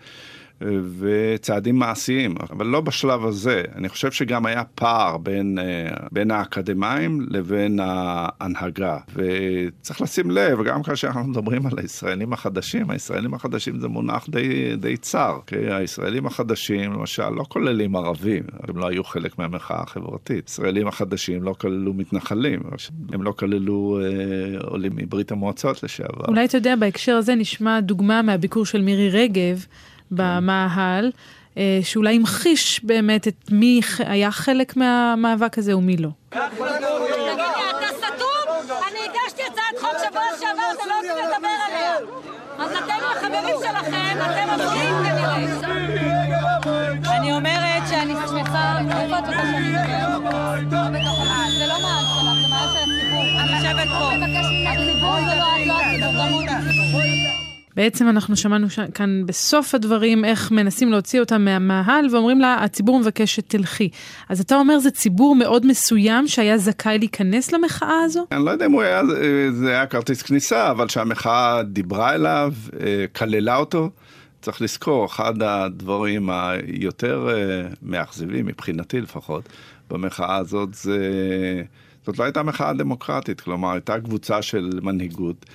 וצעדים 0.98 1.76
מעשיים, 1.76 2.34
אבל 2.50 2.66
לא 2.66 2.80
בשלב 2.80 3.24
הזה. 3.24 3.62
אני 3.74 3.88
חושב 3.88 4.10
שגם 4.10 4.46
היה 4.46 4.64
פער 4.64 5.16
בין, 5.16 5.58
אה, 5.58 5.96
בין 6.12 6.30
האקדמאים 6.30 7.26
לבין 7.30 7.80
ההנהגה. 7.82 8.98
וצריך 9.14 10.00
לשים 10.00 10.30
לב, 10.30 10.62
גם 10.62 10.82
כאשר 10.82 11.08
אנחנו 11.08 11.24
מדברים 11.24 11.66
על 11.66 11.72
הישראלים 11.76 12.32
החדשים, 12.32 12.90
הישראלים 12.90 13.34
החדשים 13.34 13.80
זה 13.80 13.88
מונח 13.88 14.26
די, 14.28 14.76
די 14.76 14.96
צר. 14.96 15.32
אוקיי? 15.36 15.74
הישראלים 15.74 16.26
החדשים, 16.26 16.92
למשל, 16.92 17.28
לא 17.28 17.44
כוללים 17.48 17.96
ערבים, 17.96 18.42
הם 18.68 18.78
לא 18.78 18.88
היו 18.88 19.04
חלק 19.04 19.38
מהמחאה 19.38 19.82
החברתית. 19.82 20.46
הישראלים 20.46 20.88
החדשים 20.88 21.42
לא 21.42 21.52
כללו 21.52 21.94
מתנחלים, 21.94 22.60
הם 23.12 23.22
לא 23.22 23.32
כללו 23.32 24.00
אה, 24.02 24.58
עולים 24.60 24.92
מברית 24.96 25.32
המועצות 25.32 25.82
לשעבר. 25.82 26.24
אולי 26.28 26.44
אתה 26.44 26.56
יודע, 26.56 26.76
בהקשר 26.76 27.12
הזה 27.12 27.34
נשמע 27.34 27.80
דוגמה 27.80 28.22
מהביקור 28.22 28.66
של 28.66 28.82
מירי 28.82 29.10
רגב. 29.10 29.66
במאהל. 30.10 31.10
אה, 31.58 31.78
שאולי 31.82 32.16
המחיש 32.16 32.80
באמת 32.84 33.28
את 33.28 33.50
מי 33.50 33.80
היה 33.98 34.30
חלק 34.30 34.76
מהמאבק 34.76 35.58
הזה 35.58 35.76
ומי 35.76 35.96
לא. 35.96 36.08
לא. 36.34 36.40
אז 42.58 42.70
אתם 42.72 43.04
החברים 43.16 43.56
שלכם, 43.60 44.16
אתם 44.20 44.54
מפריעים 44.54 44.94
כנראה. 45.04 45.36
אני 47.16 47.32
אומרת 47.32 47.82
שאני 47.88 48.14
שמחה, 48.28 48.78
איפה 48.80 49.18
את 49.18 49.24
רוצה 49.24 49.42
שאני 49.42 49.72
זה 51.58 51.66
לא 51.66 51.76
מעל 51.82 52.00
שלך, 52.14 52.32
זה 52.40 52.48
מעל 52.48 52.68
של 52.72 52.78
הציבור. 52.78 53.24
אני 53.40 53.56
יושבת 53.56 53.88
פה. 53.88 54.10
הציבור 54.72 55.16
זה 55.28 55.34
לא 55.36 55.46
את, 55.56 55.66
לא 55.66 55.80
הציבור, 55.80 56.12
גם 56.18 56.28
הוא 56.32 56.42
בעצם 57.76 58.08
אנחנו 58.08 58.36
שמענו 58.36 58.70
ש... 58.70 58.78
כאן 58.94 59.22
בסוף 59.26 59.74
הדברים 59.74 60.24
איך 60.24 60.50
מנסים 60.50 60.90
להוציא 60.92 61.20
אותה 61.20 61.38
מהמאהל 61.38 62.06
ואומרים 62.12 62.40
לה, 62.40 62.54
הציבור 62.54 63.00
מבקש 63.00 63.36
שתלכי. 63.36 63.88
אז 64.28 64.40
אתה 64.40 64.56
אומר 64.56 64.78
זה 64.78 64.90
ציבור 64.90 65.34
מאוד 65.34 65.66
מסוים 65.66 66.28
שהיה 66.28 66.58
זכאי 66.58 66.98
להיכנס 66.98 67.52
למחאה 67.52 68.00
הזו? 68.04 68.26
אני 68.32 68.44
לא 68.44 68.50
יודע 68.50 68.66
אם 68.66 68.72
הוא 68.72 68.82
היה, 68.82 69.02
זה 69.52 69.70
היה 69.70 69.86
כרטיס 69.86 70.22
כניסה, 70.22 70.70
אבל 70.70 70.88
שהמחאה 70.88 71.62
דיברה 71.62 72.14
אליו, 72.14 72.52
אה, 72.80 73.04
כללה 73.12 73.56
אותו. 73.56 73.90
צריך 74.40 74.62
לזכור, 74.62 75.06
אחד 75.06 75.42
הדברים 75.42 76.30
היותר 76.30 77.28
אה, 77.30 77.68
מאכזבים, 77.82 78.46
מבחינתי 78.46 79.00
לפחות, 79.00 79.48
במחאה 79.90 80.36
הזאת, 80.36 80.74
זה... 80.74 80.98
זאת 82.06 82.18
לא 82.18 82.24
הייתה 82.24 82.42
מחאה 82.42 82.72
דמוקרטית, 82.72 83.40
כלומר, 83.40 83.72
הייתה 83.72 84.00
קבוצה 84.00 84.42
של 84.42 84.70
מנהיגות. 84.82 85.46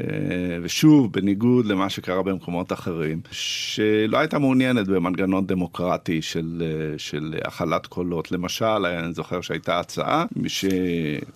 אה, 0.00 0.58
ושוב, 0.62 1.12
בניגוד 1.12 1.66
למה 1.66 1.90
שקרה 1.90 2.22
במקומות 2.22 2.72
אחרים, 2.72 3.20
שלא 3.30 4.18
הייתה 4.18 4.38
מעוניינת 4.38 4.88
במנגנון 4.88 5.46
דמוקרטי 5.46 6.22
של, 6.22 6.62
אה, 6.66 6.98
של 6.98 7.34
הכלת 7.44 7.86
קולות. 7.86 8.32
למשל, 8.32 8.86
אני 8.86 9.12
זוכר 9.12 9.40
שהייתה 9.40 9.80
הצעה 9.80 10.24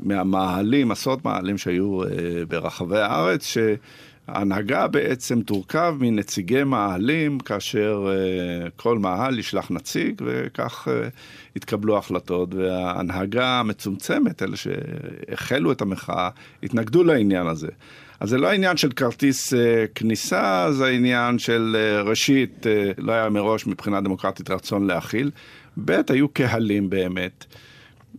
מהמאהלים, 0.00 0.90
עשרות 0.90 1.25
מאהלים 1.25 1.59
שהיו 1.59 2.02
אה, 2.02 2.09
ברחבי 2.49 2.99
הארץ, 2.99 3.47
ש... 3.47 3.59
ההנהגה 4.31 4.87
בעצם 4.87 5.43
תורכב 5.43 5.97
מנציגי 6.00 6.64
מאהלים, 6.64 7.38
כאשר 7.38 8.07
uh, 8.07 8.71
כל 8.76 8.99
מאהל 8.99 9.38
ישלח 9.38 9.71
נציג, 9.71 10.23
וכך 10.25 10.88
uh, 10.88 10.90
יתקבלו 11.57 11.99
החלטות. 11.99 12.55
וההנהגה 12.55 13.61
המצומצמת, 13.61 14.43
אלה 14.43 14.57
שהחלו 14.57 15.73
את 15.73 15.81
המחאה, 15.81 16.29
התנגדו 16.62 17.05
לעניין 17.05 17.47
הזה. 17.47 17.69
אז 18.20 18.28
זה 18.28 18.38
לא 18.38 18.52
עניין 18.52 18.76
של 18.76 18.92
כרטיס 18.92 19.52
uh, 19.52 19.56
כניסה, 19.94 20.72
זה 20.72 20.86
עניין 20.86 21.38
של 21.38 21.76
uh, 21.76 22.08
ראשית, 22.08 22.66
uh, 22.66 22.94
לא 22.98 23.12
היה 23.12 23.28
מראש 23.28 23.66
מבחינה 23.66 24.00
דמוקרטית 24.00 24.50
רצון 24.50 24.86
להכיל, 24.86 25.30
ב', 25.84 26.00
היו 26.08 26.28
קהלים 26.28 26.90
באמת. 26.90 27.44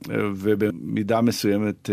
ובמידה 0.08 1.22
מסוימת 1.22 1.89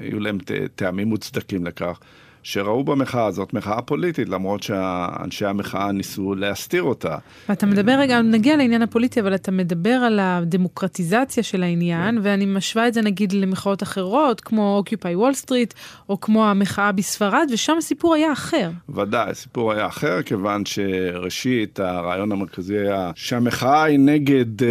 היו 0.00 0.20
להם 0.20 0.38
טעמים 0.74 1.08
מוצדקים 1.08 1.66
לכך. 1.66 2.00
שראו 2.42 2.84
במחאה 2.84 3.26
הזאת 3.26 3.52
מחאה 3.52 3.82
פוליטית, 3.82 4.28
למרות 4.28 4.62
שאנשי 4.62 5.46
המחאה 5.46 5.92
ניסו 5.92 6.34
להסתיר 6.34 6.82
אותה. 6.82 7.16
ואתה 7.48 7.66
מדבר 7.66 7.92
רגע, 7.92 8.22
נגיע 8.22 8.56
לעניין 8.56 8.82
הפוליטי, 8.82 9.20
אבל 9.20 9.34
אתה 9.34 9.50
מדבר 9.50 9.90
על 9.90 10.18
הדמוקרטיזציה 10.22 11.42
של 11.42 11.62
העניין, 11.62 12.14
כן. 12.14 12.20
ואני 12.22 12.46
משווה 12.46 12.88
את 12.88 12.94
זה 12.94 13.02
נגיד 13.02 13.32
למחאות 13.32 13.82
אחרות, 13.82 14.40
כמו 14.40 14.76
אוקיופאי 14.76 15.16
וול 15.16 15.34
סטריט, 15.34 15.74
או 16.08 16.20
כמו 16.20 16.46
המחאה 16.46 16.92
בספרד, 16.92 17.46
ושם 17.52 17.74
הסיפור 17.78 18.14
היה 18.14 18.32
אחר. 18.32 18.70
ודאי, 18.88 19.30
הסיפור 19.30 19.72
היה 19.72 19.86
אחר, 19.86 20.22
כיוון 20.22 20.66
שראשית, 20.66 21.80
הרעיון 21.80 22.32
המרכזי 22.32 22.78
היה 22.78 23.10
שהמחאה 23.14 23.84
היא 23.84 23.98
נגד 23.98 24.60
uh, 24.60 24.64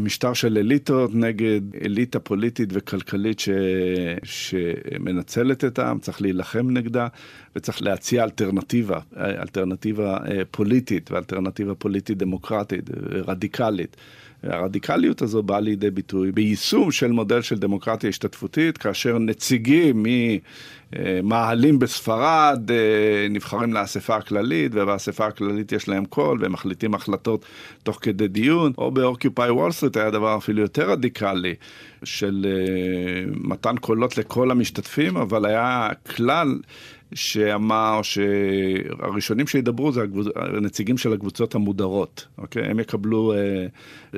משטר 0.00 0.32
של 0.32 0.58
אליטות, 0.58 1.10
נגד 1.14 1.60
אליטה 1.84 2.20
פוליטית 2.20 2.68
וכלכלית 2.72 3.40
ש... 3.40 3.48
שמנצלת 4.22 5.64
את 5.64 5.78
העם, 5.78 5.98
צריך 5.98 6.22
להילחם 6.22 6.70
נגדה. 6.70 7.06
וצריך 7.56 7.82
להציע 7.82 8.24
אלטרנטיבה, 8.24 8.98
אלטרנטיבה 9.16 10.16
אה, 10.16 10.42
פוליטית 10.50 11.10
ואלטרנטיבה 11.10 11.74
פוליטית 11.74 12.18
דמוקרטית, 12.18 12.90
אה, 12.90 13.20
רדיקלית. 13.26 13.96
הרדיקליות 14.42 15.22
הזו 15.22 15.42
באה 15.42 15.60
לידי 15.60 15.90
ביטוי 15.90 16.32
ביישום 16.32 16.92
של 16.92 17.12
מודל 17.12 17.42
של 17.42 17.58
דמוקרטיה 17.58 18.08
השתתפותית, 18.08 18.78
כאשר 18.78 19.18
נציגים 19.18 20.06
ממאהלים 20.92 21.78
בספרד 21.78 22.70
אה, 22.70 23.26
נבחרים 23.30 23.72
לאספה 23.72 24.16
הכללית, 24.16 24.72
ובאספה 24.74 25.26
הכללית 25.26 25.72
יש 25.72 25.88
להם 25.88 26.04
קול, 26.04 26.38
והם 26.40 26.52
מחליטים 26.52 26.94
החלטות 26.94 27.44
תוך 27.82 27.98
כדי 28.02 28.28
דיון, 28.28 28.72
או 28.78 28.90
ב 28.90 28.99
Occupy 28.99 29.50
Wall 29.50 29.72
Street 29.72 29.96
היה 29.96 30.10
דבר 30.10 30.36
אפילו 30.36 30.62
יותר 30.62 30.90
רדיקלי, 30.90 31.54
של 32.04 32.46
מתן 33.26 33.76
קולות 33.76 34.18
לכל 34.18 34.50
המשתתפים, 34.50 35.16
אבל 35.16 35.44
היה 35.46 35.88
כלל 36.16 36.58
שאמר 37.14 38.00
שהראשונים 38.02 39.46
שידברו 39.46 39.92
זה 39.92 40.00
הנציגים 40.34 40.98
של 40.98 41.12
הקבוצות 41.12 41.54
המודרות, 41.54 42.26
אוקיי? 42.38 42.62
הם 42.62 42.80
יקבלו 42.80 43.32
אה, 43.32 43.66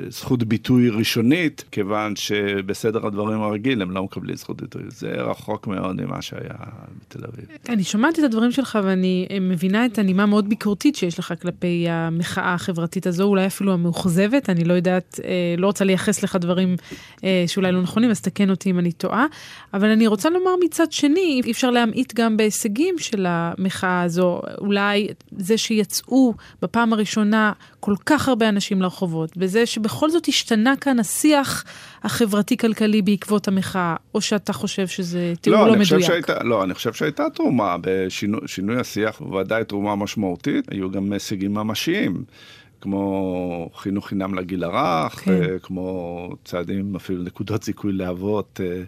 זכות 0.09 0.43
ביטוי 0.43 0.89
ראשונית, 0.89 1.63
כיוון 1.71 2.15
שבסדר 2.15 3.07
הדברים 3.07 3.41
הרגיל 3.41 3.81
הם 3.81 3.91
לא 3.91 4.03
מקבלים 4.03 4.35
זכות 4.35 4.61
ביטוי. 4.61 4.81
זה 4.87 5.11
רחוק 5.11 5.67
מאוד 5.67 6.01
ממה 6.01 6.21
שהיה 6.21 6.55
בתל 7.01 7.25
אביב. 7.25 7.45
אני 7.69 7.83
שומעת 7.83 8.19
את 8.19 8.23
הדברים 8.23 8.51
שלך 8.51 8.79
ואני 8.83 9.27
אה, 9.31 9.39
מבינה 9.39 9.85
את 9.85 9.99
הנימה 9.99 10.25
מאוד 10.25 10.49
ביקורתית 10.49 10.95
שיש 10.95 11.19
לך 11.19 11.33
כלפי 11.41 11.85
המחאה 11.89 12.53
החברתית 12.53 13.07
הזו, 13.07 13.23
אולי 13.23 13.45
אפילו 13.45 13.73
המאוכזבת, 13.73 14.49
אני 14.49 14.63
לא 14.63 14.73
יודעת, 14.73 15.19
אה, 15.23 15.55
לא 15.57 15.67
רוצה 15.67 15.85
לייחס 15.85 16.23
לך 16.23 16.35
דברים 16.35 16.75
אה, 17.23 17.43
שאולי 17.47 17.71
לא 17.71 17.81
נכונים, 17.81 18.09
אז 18.09 18.21
תקן 18.21 18.49
אותי 18.49 18.69
אם 18.69 18.79
אני 18.79 18.91
טועה, 18.91 19.25
אבל 19.73 19.89
אני 19.89 20.07
רוצה 20.07 20.29
לומר 20.29 20.51
מצד 20.65 20.91
שני, 20.91 21.41
אי 21.45 21.51
אפשר 21.51 21.71
להמעיט 21.71 22.13
גם 22.15 22.37
בהישגים. 22.37 22.84
ההישגים 22.85 22.99
של 22.99 23.25
המחאה 23.29 24.01
הזו, 24.01 24.41
אולי 24.57 25.07
זה 25.37 25.57
שיצאו 25.57 26.33
בפעם 26.61 26.93
הראשונה 26.93 27.51
כל 27.79 27.95
כך 28.05 28.27
הרבה 28.27 28.49
אנשים 28.49 28.81
לרחובות, 28.81 29.31
וזה 29.37 29.65
שבכל 29.65 30.09
זאת 30.09 30.27
השתנה 30.27 30.75
כאן 30.81 30.99
השיח 30.99 31.63
החברתי-כלכלי 32.03 33.01
בעקבות 33.01 33.47
המחאה, 33.47 33.95
או 34.13 34.21
שאתה 34.21 34.53
חושב 34.53 34.87
שזה 34.87 35.33
תיאור 35.41 35.59
לא, 35.59 35.67
לא 35.67 35.73
מדויק? 35.73 36.07
שהייתה, 36.07 36.43
לא, 36.43 36.63
אני 36.63 36.73
חושב 36.73 36.93
שהייתה 36.93 37.29
תרומה 37.29 37.75
בשינוי 37.81 38.79
השיח, 38.79 39.21
ודאי 39.21 39.63
תרומה 39.63 39.95
משמעותית, 39.95 40.71
היו 40.71 40.91
גם 40.91 41.13
הישגים 41.13 41.53
ממשיים. 41.53 42.23
כמו 42.81 43.69
חינוך 43.75 44.07
חינם 44.07 44.35
לגיל 44.35 44.63
הרך, 44.63 45.13
כן. 45.13 45.31
אה, 45.31 45.59
כמו 45.59 46.29
צעדים, 46.45 46.95
אפילו 46.95 47.23
נקודות 47.23 47.63
זיכוי 47.63 47.91
לאבות 47.91 48.61
אה, 48.63 48.81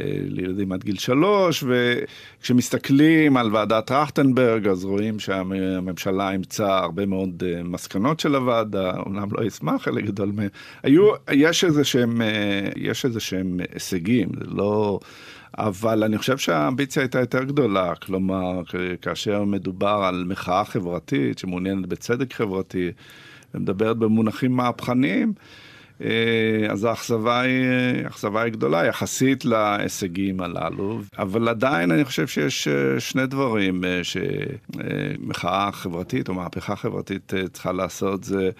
אה, 0.00 0.16
לילדים 0.28 0.72
עד 0.72 0.84
גיל 0.84 0.98
שלוש, 0.98 1.64
וכשמסתכלים 1.66 3.36
על 3.36 3.54
ועדת 3.54 3.86
טרכטנברג, 3.86 4.68
אז 4.68 4.84
רואים 4.84 5.18
שהממשלה 5.18 6.30
אימצה 6.30 6.78
הרבה 6.78 7.06
מאוד 7.06 7.42
מסקנות 7.64 8.20
של 8.20 8.34
הוועדה, 8.34 8.92
אומנם 8.96 9.28
לא 9.32 9.44
ישמח 9.44 9.82
חלק 9.82 10.04
גדול 10.04 10.32
מהם. 10.34 10.48
היו, 10.82 11.10
יש 11.32 11.64
איזה 11.64 11.84
שהם, 11.84 12.20
יש 12.76 13.04
איזה 13.04 13.20
שהם 13.20 13.60
הישגים, 13.72 14.28
זה 14.38 14.44
לא... 14.46 15.00
אבל 15.58 16.04
אני 16.04 16.18
חושב 16.18 16.38
שהאמביציה 16.38 17.02
הייתה 17.02 17.20
יותר 17.20 17.44
גדולה, 17.44 17.94
כלומר, 17.94 18.62
כאשר 19.02 19.44
מדובר 19.44 20.02
על 20.04 20.24
מחאה 20.28 20.64
חברתית 20.64 21.38
שמעוניינת 21.38 21.86
בצדק 21.86 22.32
חברתי 22.32 22.92
ומדברת 23.54 23.96
במונחים 23.96 24.52
מהפכניים, 24.52 25.32
אז 26.70 26.84
האכזבה 26.84 27.40
היא, 27.40 27.64
האכזבה 28.04 28.42
היא 28.42 28.52
גדולה 28.52 28.84
יחסית 28.84 29.44
להישגים 29.44 30.40
הללו, 30.40 31.00
אבל 31.18 31.48
עדיין 31.48 31.90
אני 31.90 32.04
חושב 32.04 32.26
שיש 32.26 32.68
אה, 32.68 33.00
שני 33.00 33.26
דברים 33.26 33.84
אה, 33.84 34.00
שמחאה 34.04 35.72
חברתית 35.72 36.28
או 36.28 36.34
מהפכה 36.34 36.76
חברתית 36.76 37.32
צריכה 37.52 37.72
לעשות, 37.72 38.24
זה 38.24 38.50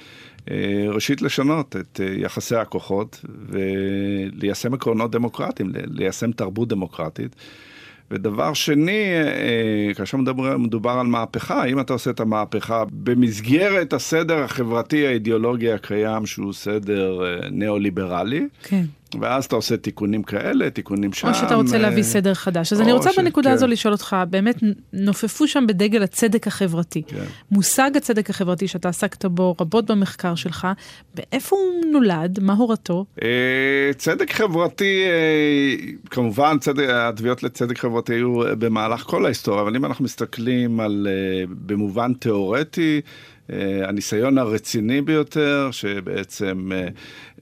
ראשית 0.88 1.22
לשנות 1.22 1.76
את 1.76 2.00
יחסי 2.16 2.56
הכוחות 2.56 3.24
וליישם 3.48 4.74
עקרונות 4.74 5.10
דמוקרטיים, 5.10 5.72
ליישם 5.86 6.32
תרבות 6.32 6.68
דמוקרטית. 6.68 7.36
ודבר 8.14 8.54
שני, 8.54 9.04
אה, 9.14 9.94
כאשר 9.94 10.16
מדובר, 10.16 10.56
מדובר 10.58 10.90
על 10.90 11.06
מהפכה, 11.06 11.64
אם 11.64 11.80
אתה 11.80 11.92
עושה 11.92 12.10
את 12.10 12.20
המהפכה 12.20 12.84
במסגרת 12.92 13.92
הסדר 13.92 14.38
החברתי 14.38 15.06
האידיאולוגי 15.06 15.72
הקיים, 15.72 16.26
שהוא 16.26 16.52
סדר 16.52 17.24
אה, 17.24 17.48
ניאו-ליברלי, 17.50 18.48
כן. 18.62 18.84
ואז 19.20 19.44
אתה 19.44 19.56
עושה 19.56 19.76
תיקונים 19.76 20.22
כאלה, 20.22 20.70
תיקונים 20.70 21.12
שם. 21.12 21.28
או 21.28 21.34
שאתה 21.34 21.54
רוצה 21.54 21.78
להביא 21.78 21.98
אה, 21.98 22.02
סדר 22.02 22.34
חדש. 22.34 22.72
אז 22.72 22.80
אני 22.80 22.92
רוצה 22.92 23.12
ש... 23.12 23.18
בנקודה 23.18 23.48
כן. 23.48 23.54
הזו 23.54 23.66
לשאול 23.66 23.92
אותך, 23.92 24.16
באמת 24.30 24.56
נופפו 24.92 25.48
שם 25.48 25.64
בדגל 25.68 26.02
הצדק 26.02 26.46
החברתי. 26.46 27.02
כן. 27.06 27.24
מושג 27.50 27.90
הצדק 27.96 28.30
החברתי 28.30 28.68
שאתה 28.68 28.88
עסקת 28.88 29.24
בו 29.24 29.54
רבות 29.60 29.90
במחקר 29.90 30.34
שלך, 30.34 30.68
באיפה 31.14 31.56
הוא 31.56 31.92
נולד? 31.92 32.38
מה 32.42 32.52
הורתו? 32.52 33.04
אה, 33.22 33.90
צדק 33.96 34.32
חברתי, 34.32 35.04
אה, 35.04 35.92
כמובן, 36.10 36.58
צדק, 36.60 36.84
התביעות 36.88 37.42
לצדק 37.42 37.78
חברתי 37.78 38.14
היו 38.14 38.40
במהלך 38.58 39.00
כל 39.00 39.24
ההיסטוריה, 39.24 39.62
אבל 39.62 39.76
אם 39.76 39.84
אנחנו 39.84 40.04
מסתכלים 40.04 40.80
על, 40.80 41.08
במובן 41.48 42.12
תיאורטי, 42.14 43.00
הניסיון 43.88 44.38
הרציני 44.38 45.00
ביותר, 45.00 45.68
שבעצם 45.70 46.70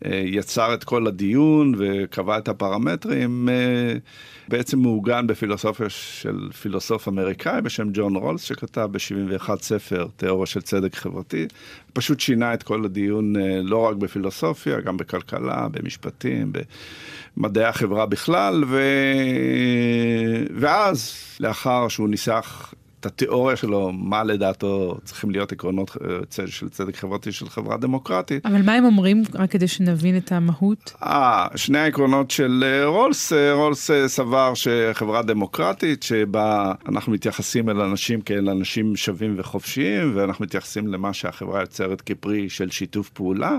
יצר 0.05 0.75
את 0.75 0.85
כל 0.85 1.07
הדיון 1.07 1.75
וקבע 1.79 2.39
את 2.39 2.49
הפרמטרים, 2.49 3.49
בעצם 4.49 4.79
מעוגן 4.79 5.27
בפילוסופיה 5.27 5.89
של 5.89 6.49
פילוסוף 6.61 7.09
אמריקאי 7.09 7.61
בשם 7.61 7.89
ג'ון 7.93 8.17
רולס, 8.17 8.43
שכתב 8.43 8.89
ב-71 8.93 9.51
ספר 9.61 10.07
תיאוריה 10.17 10.47
של 10.47 10.61
צדק 10.61 10.95
חברתי. 10.95 11.47
פשוט 11.93 12.21
שינה 12.21 12.55
את 12.55 12.63
כל 12.63 12.85
הדיון 12.85 13.37
לא 13.63 13.79
רק 13.79 13.97
בפילוסופיה, 13.97 14.81
גם 14.81 14.97
בכלכלה, 14.97 15.69
במשפטים, 15.71 16.53
במדעי 17.37 17.65
החברה 17.65 18.07
בכלל, 18.07 18.65
ו... 18.69 18.81
ואז, 20.57 21.15
לאחר 21.41 21.89
שהוא 21.89 22.09
ניסח 22.09 22.75
את 23.03 23.07
התיאוריה 23.07 23.57
שלו, 23.57 23.93
מה 23.93 24.25
לדעתו 24.25 24.99
צריכים 25.05 25.31
להיות 25.31 25.53
עקרונות 25.53 25.97
אה, 26.41 26.47
של 26.47 26.69
צדק 26.69 26.97
חברתי 26.97 27.33
של 27.33 27.49
חברה 27.49 27.77
דמוקרטית. 27.77 28.47
אבל 28.47 28.63
מה 28.63 28.73
הם 28.73 28.85
אומרים, 28.85 29.23
רק 29.35 29.51
כדי 29.51 29.69
שנבין 29.69 30.17
את 30.17 30.33
המהות? 30.33 30.93
אה, 31.03 31.47
שני 31.57 31.79
העקרונות 31.79 32.31
של 32.31 32.65
אה, 32.67 32.87
רולס, 32.87 33.33
אה, 33.33 33.53
רולס 33.53 33.91
סבר 34.07 34.53
שחברה 34.55 35.23
דמוקרטית, 35.23 36.03
שבה 36.03 36.73
אנחנו 36.89 37.13
מתייחסים 37.13 37.71
אל 37.71 37.81
אנשים 37.81 38.21
כאל 38.21 38.49
אנשים 38.49 38.97
שווים 38.97 39.35
וחופשיים, 39.39 40.13
ואנחנו 40.15 40.45
מתייחסים 40.45 40.89
למה 40.89 41.13
שהחברה 41.13 41.61
יוצרת 41.61 42.01
כפרי 42.01 42.49
של 42.49 42.71
שיתוף 42.71 43.09
פעולה. 43.09 43.59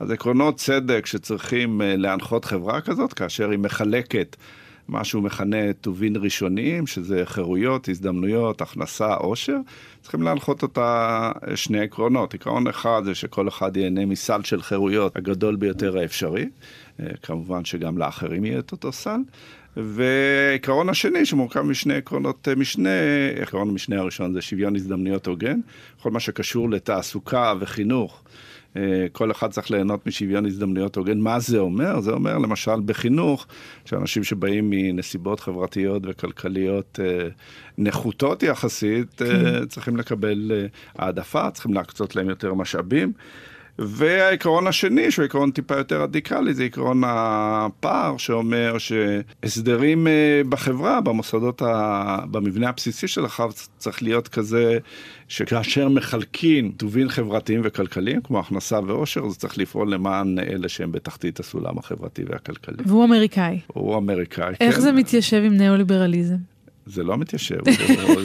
אז 0.00 0.10
עקרונות 0.10 0.56
צדק 0.56 1.06
שצריכים 1.06 1.80
להנחות 1.84 2.44
חברה 2.44 2.80
כזאת, 2.80 3.12
כאשר 3.12 3.50
היא 3.50 3.58
מחלקת 3.58 4.36
מה 4.88 5.04
שהוא 5.04 5.22
מכנה 5.22 5.72
טובין 5.72 6.16
ראשוניים, 6.16 6.86
שזה 6.86 7.22
חירויות, 7.24 7.88
הזדמנויות, 7.88 8.60
הכנסה, 8.60 9.14
עושר. 9.14 9.56
צריכים 10.00 10.22
להנחות 10.22 10.62
אותה 10.62 11.32
שני 11.54 11.80
עקרונות. 11.80 12.34
עקרון 12.34 12.66
אחד 12.66 13.02
זה 13.04 13.14
שכל 13.14 13.48
אחד 13.48 13.76
ייהנה 13.76 14.06
מסל 14.06 14.42
של 14.42 14.62
חירויות 14.62 15.16
הגדול 15.16 15.56
ביותר 15.56 15.98
האפשרי. 15.98 16.48
אה, 17.00 17.06
כמובן 17.22 17.64
שגם 17.64 17.98
לאחרים 17.98 18.44
יהיה 18.44 18.58
את 18.58 18.72
אותו 18.72 18.92
סל. 18.92 19.20
והעיקרון 19.76 20.88
השני 20.88 21.26
שמורכב 21.26 21.60
משני 21.60 21.94
עקרונות 21.94 22.48
אה, 22.48 22.54
משנה, 22.54 22.88
עקרון 23.42 23.68
המשנה 23.68 24.00
הראשון 24.00 24.32
זה 24.32 24.42
שוויון 24.42 24.76
הזדמנויות 24.76 25.26
הוגן, 25.26 25.60
כל 26.02 26.10
מה 26.10 26.20
שקשור 26.20 26.70
לתעסוקה 26.70 27.54
וחינוך. 27.60 28.22
אה, 28.76 29.06
כל 29.12 29.30
אחד 29.30 29.50
צריך 29.50 29.70
ליהנות 29.70 30.06
משוויון 30.06 30.46
הזדמנויות 30.46 30.96
הוגן. 30.96 31.18
מה 31.18 31.40
זה 31.40 31.58
אומר? 31.58 32.00
זה 32.00 32.10
אומר 32.10 32.38
למשל 32.38 32.80
בחינוך, 32.84 33.46
שאנשים 33.84 34.24
שבאים 34.24 34.70
מנסיבות 34.70 35.40
חברתיות 35.40 36.02
וכלכליות 36.06 37.00
אה, 37.02 37.28
נחותות 37.78 38.42
יחסית, 38.42 39.22
אה, 39.22 39.28
כן. 39.28 39.66
צריכים 39.66 39.96
לקבל 39.96 40.52
העדפה, 40.98 41.50
צריכים 41.50 41.74
להקצות 41.74 42.16
להם 42.16 42.28
יותר 42.28 42.54
משאבים. 42.54 43.12
והעיקרון 43.78 44.66
השני, 44.66 45.10
שהוא 45.10 45.22
עיקרון 45.22 45.50
טיפה 45.50 45.76
יותר 45.76 46.02
רדיקלי, 46.02 46.54
זה 46.54 46.62
עיקרון 46.62 47.02
הפער, 47.06 48.16
שאומר 48.16 48.76
שהסדרים 48.78 50.06
אה, 50.06 50.42
בחברה, 50.48 51.00
במוסדות, 51.00 51.62
ה... 51.62 52.18
במבנה 52.30 52.68
הבסיסי 52.68 53.08
של 53.08 53.24
החב, 53.24 53.50
צריך 53.78 54.02
להיות 54.02 54.28
כזה 54.28 54.78
שכאשר 55.28 55.88
מחלקים 55.88 56.72
טובין 56.76 57.08
חברתיים 57.08 57.60
וכלכליים, 57.64 58.20
כמו 58.20 58.40
הכנסה 58.40 58.80
ועושר, 58.86 59.28
זה 59.28 59.36
צריך 59.36 59.58
לפעול 59.58 59.94
למען 59.94 60.38
אלה 60.38 60.68
שהם 60.68 60.92
בתחתית 60.92 61.40
הסולם 61.40 61.78
החברתי 61.78 62.22
והכלכלי. 62.28 62.76
והוא 62.86 63.04
אמריקאי. 63.04 63.60
הוא 63.66 63.96
אמריקאי, 63.96 64.54
איך 64.60 64.74
כן. 64.74 64.80
זה 64.80 64.92
מתיישב 64.92 65.42
עם 65.44 65.52
ניאו-ליברליזם? 65.52 66.51
זה 66.86 67.02
לא 67.02 67.18
מתיישב, 67.18 67.58
הוא, 68.02 68.20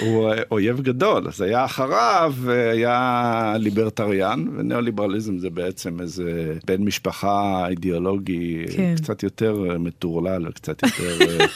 הוא, 0.00 0.28
הוא 0.28 0.34
אויב 0.50 0.80
גדול, 0.80 1.28
אז 1.28 1.40
היה 1.40 1.64
אחריו, 1.64 2.34
היה 2.72 3.54
ליברטריאן, 3.58 4.44
וניאו-ליברליזם 4.56 5.38
זה 5.38 5.50
בעצם 5.50 6.00
איזה 6.00 6.54
בן 6.66 6.82
משפחה 6.82 7.66
אידיאולוגי 7.68 8.64
כן. 8.76 8.94
קצת 8.96 9.22
יותר 9.22 9.78
מטורלל 9.78 10.48
וקצת 10.48 10.82
יותר 10.82 11.18
אה, 11.20 11.46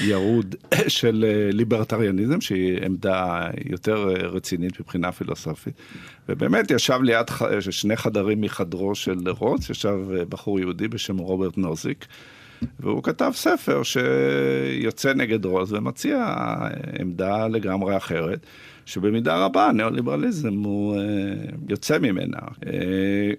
ירוד 0.00 0.54
של 0.88 1.24
אה, 1.28 1.52
ליברטריאניזם, 1.52 2.40
שהיא 2.40 2.78
עמדה 2.84 3.46
יותר 3.64 4.08
רצינית 4.08 4.80
מבחינה 4.80 5.12
פילוסופית. 5.12 5.74
ובאמת 6.28 6.70
ישב 6.70 6.98
ליד 7.02 7.26
שני 7.60 7.96
חדרים 7.96 8.40
מחדרו 8.40 8.94
של 8.94 9.18
רוץ, 9.28 9.70
ישב 9.70 9.98
אה, 10.16 10.24
בחור 10.24 10.60
יהודי 10.60 10.88
בשם 10.88 11.18
רוברט 11.18 11.58
נוזיק. 11.58 12.06
והוא 12.80 13.02
כתב 13.02 13.30
ספר 13.34 13.82
שיוצא 13.82 15.12
נגד 15.12 15.44
רוז 15.44 15.72
ומציע 15.72 16.34
עמדה 17.00 17.48
לגמרי 17.48 17.96
אחרת. 17.96 18.46
שבמידה 18.86 19.44
רבה 19.44 19.70
ניאו-ליברליזם 19.74 20.54
הוא 20.54 20.96
uh, 20.96 21.00
יוצא 21.68 21.98
ממנה. 21.98 22.38
Uh, 22.38 22.66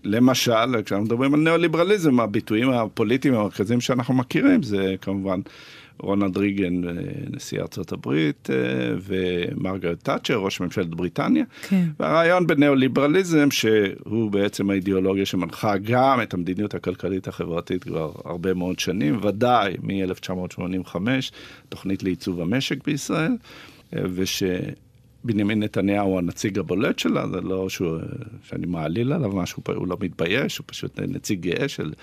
למשל, 0.04 0.82
כשאנחנו 0.86 1.06
מדברים 1.06 1.34
על 1.34 1.40
ניאו-ליברליזם, 1.40 2.20
הביטויים 2.20 2.70
הפוליטיים 2.70 3.34
המרכזיים 3.34 3.82
שאנחנו 3.82 4.14
מכירים 4.14 4.64
זה 4.64 4.96
כמובן 5.02 5.40
רונלד 6.00 6.38
ריגן, 6.38 6.88
אה, 6.88 6.94
נשיא 7.36 7.62
ארצות 7.62 7.92
הברית, 7.92 8.50
אה, 8.50 8.56
ומרגרט 9.02 10.04
תאצ'ר, 10.04 10.38
ראש 10.38 10.60
ממשלת 10.60 10.90
בריטניה. 10.90 11.44
כן. 11.70 11.86
והרעיון 12.00 12.48
בניאו-ליברליזם, 12.48 13.52
שהוא 13.52 14.32
בעצם 14.32 14.70
האידיאולוגיה 14.70 15.26
שמנחה 15.26 15.78
גם 15.78 16.22
את 16.22 16.34
המדיניות 16.34 16.76
הכלכלית 16.76 17.28
החברתית 17.28 17.84
כבר 17.84 18.12
הרבה 18.26 18.54
מאוד 18.54 18.80
שנים, 18.80 19.20
ודאי 19.24 19.76
מ-1985, 19.84 20.96
תוכנית 21.70 22.04
לעיצוב 22.04 22.42
המשק 22.42 22.84
בישראל, 22.86 23.32
אה, 23.96 24.02
וש... 24.14 24.44
בנימין 25.24 25.64
נתניהו 25.64 26.08
הוא 26.08 26.18
הנציג 26.18 26.60
הבולט 26.60 27.00
שלה, 27.00 27.28
זה 27.28 27.42
לא 27.42 27.70
שהוא, 27.70 27.98
שאני 28.44 28.66
מעליל 28.66 29.14
עליו 29.14 29.30
משהו, 29.30 29.64
הוא 29.76 29.88
לא 29.88 29.98
מתבייש, 30.00 30.58
הוא 30.58 30.64
פשוט 30.68 31.00
נציג 31.00 31.40
גאה 31.40 31.68
של 31.68 31.94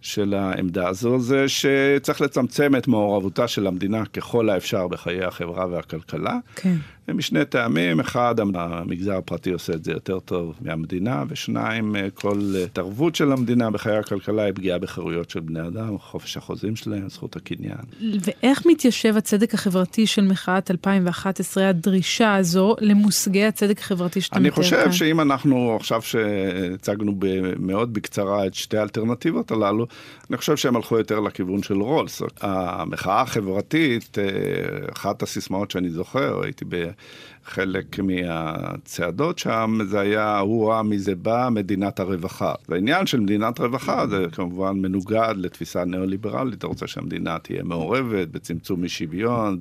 של 0.00 0.34
העמדה 0.34 0.88
הזו 0.88 1.18
זה 1.18 1.44
שצריך 1.48 2.20
לצמצם 2.20 2.76
את 2.76 2.88
מעורבותה 2.88 3.48
של 3.48 3.66
המדינה 3.66 4.06
ככל 4.06 4.50
האפשר 4.50 4.88
בחיי 4.88 5.24
החברה 5.24 5.66
והכלכלה. 5.66 6.38
כן. 6.54 6.76
משני 7.14 7.44
טעמים, 7.44 8.00
אחד, 8.00 8.34
המגזר 8.40 9.16
הפרטי 9.16 9.50
עושה 9.50 9.72
את 9.72 9.84
זה 9.84 9.92
יותר 9.92 10.20
טוב 10.20 10.54
מהמדינה, 10.60 11.24
ושניים, 11.28 11.96
כל 12.14 12.40
התערבות 12.64 13.14
של 13.14 13.32
המדינה 13.32 13.70
בחיי 13.70 13.96
הכלכלה 13.96 14.42
היא 14.42 14.52
פגיעה 14.52 14.78
בחירויות 14.78 15.30
של 15.30 15.40
בני 15.40 15.60
אדם, 15.60 15.98
חופש 15.98 16.36
החוזים 16.36 16.76
שלהם, 16.76 17.08
זכות 17.08 17.36
הקניין. 17.36 17.78
ואיך 18.24 18.66
מתיישב 18.66 19.16
הצדק 19.16 19.54
החברתי 19.54 20.06
של 20.06 20.24
מחאת 20.24 20.70
2011, 20.70 21.68
הדרישה 21.68 22.34
הזו 22.34 22.76
למושגי 22.80 23.44
הצדק 23.44 23.78
החברתי 23.78 24.20
שאתה 24.20 24.40
מתאר 24.40 24.50
כאן? 24.50 24.62
אני 24.62 24.64
חושב 24.64 24.92
שאם 24.92 25.20
אנחנו, 25.20 25.76
עכשיו 25.76 26.02
שהצגנו 26.02 27.12
מאוד 27.58 27.94
בקצרה 27.94 28.46
את 28.46 28.54
שתי 28.54 28.78
האלטרנטיבות 28.78 29.50
הללו, 29.50 29.85
אני 30.30 30.36
חושב 30.36 30.56
שהם 30.56 30.76
הלכו 30.76 30.98
יותר 30.98 31.20
לכיוון 31.20 31.62
של 31.62 31.80
רולס. 31.80 32.22
המחאה 32.40 33.20
החברתית, 33.20 34.18
אה, 34.18 34.24
אחת 34.92 35.22
הסיסמאות 35.22 35.70
שאני 35.70 35.90
זוכר, 35.90 36.42
הייתי 36.42 36.64
בחלק 37.46 37.98
מהצעדות 37.98 39.38
שם, 39.38 39.78
זה 39.84 40.00
היה, 40.00 40.38
הוא 40.38 40.70
ראה 40.70 40.82
מזה 40.82 41.14
בא, 41.14 41.48
מדינת 41.52 42.00
הרווחה. 42.00 42.54
והעניין 42.68 43.06
של 43.06 43.20
מדינת 43.20 43.60
רווחה 43.60 44.06
זה 44.06 44.26
כמובן 44.32 44.72
מנוגד 44.76 45.34
לתפיסה 45.36 45.84
ניאו-ליברלית, 45.84 46.58
אתה 46.58 46.66
רוצה 46.66 46.86
שהמדינה 46.86 47.38
תהיה 47.38 47.62
מעורבת 47.62 48.28
בצמצום 48.28 48.84
אי 48.84 48.88
שוויון, 48.88 49.60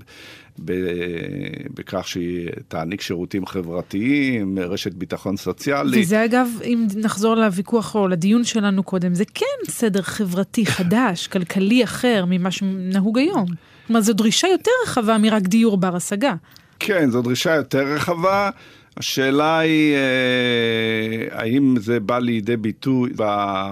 בכך 1.73 2.07
שהיא 2.07 2.49
תעניק 2.67 3.01
שירותים 3.01 3.45
חברתיים, 3.45 4.59
רשת 4.59 4.93
ביטחון 4.93 5.37
סוציאלי. 5.37 6.01
וזה 6.01 6.25
אגב, 6.25 6.47
אם 6.63 6.87
נחזור 6.95 7.35
לוויכוח 7.35 7.95
או 7.95 8.07
לדיון 8.07 8.43
שלנו 8.43 8.83
קודם, 8.83 9.13
זה 9.13 9.23
כן 9.33 9.71
סדר 9.71 10.01
חברתי 10.01 10.65
חדש, 10.65 11.27
כלכלי 11.33 11.83
אחר 11.83 12.25
ממה 12.27 12.51
שנהוג 12.51 13.19
היום. 13.19 13.45
כלומר, 13.87 14.01
זו 14.01 14.13
דרישה 14.13 14.47
יותר 14.47 14.71
רחבה 14.83 15.17
מרק 15.17 15.43
דיור 15.43 15.77
בר 15.77 15.95
השגה. 15.95 16.35
כן, 16.79 17.09
זו 17.09 17.21
דרישה 17.21 17.55
יותר 17.55 17.83
רחבה. 17.83 18.49
השאלה 18.97 19.59
היא, 19.59 19.95
אה, 19.95 21.39
האם 21.39 21.75
זה 21.79 21.99
בא 21.99 22.19
לידי 22.19 22.57
ביטוי 22.57 23.09
אה, 23.21 23.71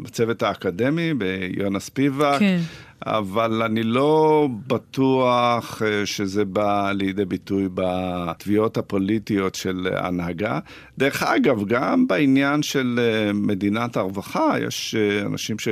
בצוות 0.00 0.42
האקדמי, 0.42 1.14
ביונס 1.14 1.88
פיבק, 1.88 2.38
כן. 2.38 2.58
אבל 3.06 3.62
אני 3.62 3.82
לא 3.82 4.48
בטוח 4.66 5.82
אה, 5.82 6.06
שזה 6.06 6.44
בא 6.44 6.92
לידי 6.92 7.24
ביטוי 7.24 7.68
בתביעות 7.74 8.78
הפוליטיות 8.78 9.54
של 9.54 9.88
הנהגה. 9.96 10.58
דרך 10.98 11.22
אגב, 11.22 11.64
גם 11.66 12.06
בעניין 12.06 12.62
של 12.62 13.00
מדינת 13.34 13.96
הרווחה, 13.96 14.54
יש 14.60 14.94
אנשים 15.26 15.58
ש... 15.58 15.68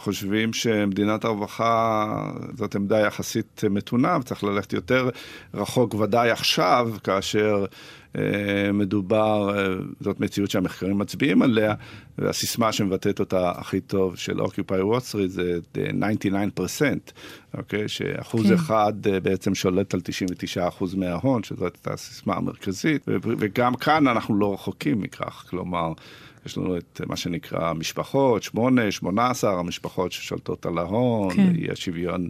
חושבים 0.00 0.52
שמדינת 0.52 1.24
הרווחה 1.24 2.06
זאת 2.54 2.74
עמדה 2.74 2.98
יחסית 3.00 3.62
מתונה, 3.70 4.18
וצריך 4.20 4.44
ללכת 4.44 4.72
יותר 4.72 5.08
רחוק 5.54 5.94
ודאי 5.94 6.30
עכשיו, 6.30 6.90
כאשר 7.04 7.64
אה, 8.18 8.72
מדובר, 8.72 9.58
אה, 9.58 9.74
זאת 10.00 10.20
מציאות 10.20 10.50
שהמחקרים 10.50 10.98
מצביעים 10.98 11.42
עליה, 11.42 11.74
והסיסמה 12.18 12.72
שמבטאת 12.72 13.20
אותה 13.20 13.50
הכי 13.50 13.80
טוב 13.80 14.16
של 14.16 14.40
Occupy 14.40 14.80
Wall 14.82 15.12
Street 15.12 15.26
זה 15.26 15.58
99%, 15.74 16.82
אוקיי? 17.54 17.88
שאחוז 17.88 18.46
כן. 18.46 18.54
אחד 18.54 18.92
אה, 19.06 19.20
בעצם 19.20 19.54
שולט 19.54 19.94
על 19.94 20.00
99% 20.80 20.96
מההון, 20.96 21.42
שזאת 21.42 21.86
הסיסמה 21.86 22.34
המרכזית, 22.34 23.02
וגם 23.22 23.74
כאן 23.74 24.08
אנחנו 24.08 24.34
לא 24.34 24.54
רחוקים 24.54 25.00
מכך, 25.00 25.44
כלומר... 25.50 25.92
יש 26.46 26.58
לנו 26.58 26.76
את 26.76 27.00
מה 27.06 27.16
שנקרא 27.16 27.72
משפחות, 27.72 28.42
שמונה, 28.42 28.90
שמונה 28.90 29.30
עשר 29.30 29.48
המשפחות 29.48 30.12
ששולטות 30.12 30.66
על 30.66 30.78
ההון, 30.78 31.34
כן. 31.34 31.52
אי 31.54 31.70
השוויון 31.70 32.28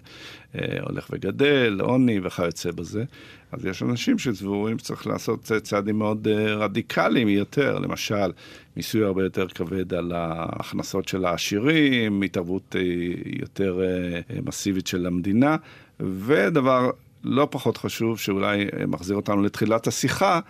אה, 0.54 0.76
הולך 0.82 1.06
וגדל, 1.10 1.80
עוני 1.82 2.20
וכיוצא 2.22 2.70
בזה. 2.70 3.04
אז 3.52 3.64
יש 3.64 3.82
אנשים 3.82 4.18
שסבורים 4.18 4.78
שצריך 4.78 5.06
לעשות 5.06 5.52
צעדים 5.62 5.98
מאוד 5.98 6.28
אה, 6.28 6.54
רדיקליים 6.54 7.28
יותר, 7.28 7.78
למשל, 7.78 8.32
מיסוי 8.76 9.04
הרבה 9.04 9.22
יותר 9.22 9.48
כבד 9.48 9.94
על 9.94 10.12
ההכנסות 10.12 11.08
של 11.08 11.24
העשירים, 11.24 12.22
התערבות 12.22 12.76
אה, 12.76 12.82
יותר 13.24 13.80
אה, 13.82 14.40
מסיבית 14.42 14.86
של 14.86 15.06
המדינה, 15.06 15.56
ודבר 16.00 16.90
לא 17.24 17.48
פחות 17.50 17.76
חשוב, 17.76 18.18
שאולי 18.18 18.66
אה, 18.80 18.86
מחזיר 18.86 19.16
אותנו 19.16 19.42
לתחילת 19.42 19.86
השיחה, 19.86 20.40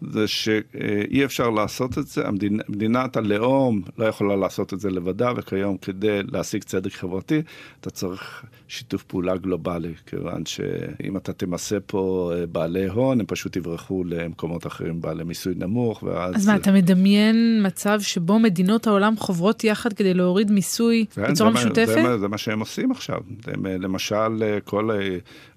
זה 0.00 0.28
שאי 0.28 1.24
אפשר 1.24 1.50
לעשות 1.50 1.98
את 1.98 2.06
זה, 2.06 2.28
המדינה, 2.28 2.62
מדינת 2.68 3.16
הלאום 3.16 3.82
לא 3.98 4.04
יכולה 4.04 4.36
לעשות 4.36 4.74
את 4.74 4.80
זה 4.80 4.90
לבדה, 4.90 5.32
וכיום 5.36 5.76
כדי 5.76 6.20
להשיג 6.32 6.64
צדק 6.64 6.92
חברתי, 6.92 7.42
אתה 7.80 7.90
צריך 7.90 8.44
שיתוף 8.68 9.02
פעולה 9.02 9.36
גלובלי, 9.36 9.92
כיוון 10.06 10.46
שאם 10.46 11.16
אתה 11.16 11.32
תמסה 11.32 11.80
פה 11.86 12.32
אה, 12.34 12.46
בעלי 12.46 12.88
הון, 12.88 13.20
הם 13.20 13.26
פשוט 13.26 13.56
יברחו 13.56 14.04
למקומות 14.04 14.66
אחרים 14.66 15.00
בעלי 15.00 15.24
מיסוי 15.24 15.54
נמוך, 15.56 16.02
ואז... 16.02 16.36
אז 16.36 16.46
מה, 16.46 16.56
אתה 16.56 16.72
מדמיין 16.72 17.66
מצב 17.66 18.00
שבו 18.00 18.38
מדינות 18.38 18.86
העולם 18.86 19.16
חוברות 19.16 19.64
יחד 19.64 19.92
כדי 19.92 20.14
להוריד 20.14 20.50
מיסוי 20.50 21.06
כן, 21.14 21.32
בצורה 21.32 21.50
משותפת? 21.50 21.86
זה, 21.86 22.02
זה, 22.02 22.18
זה 22.18 22.28
מה 22.28 22.38
שהם 22.38 22.60
עושים 22.60 22.90
עכשיו. 22.90 23.20
הם, 23.46 23.66
אה, 23.66 23.76
למשל, 23.78 24.42
אה, 24.42 24.60
כל 24.60 24.90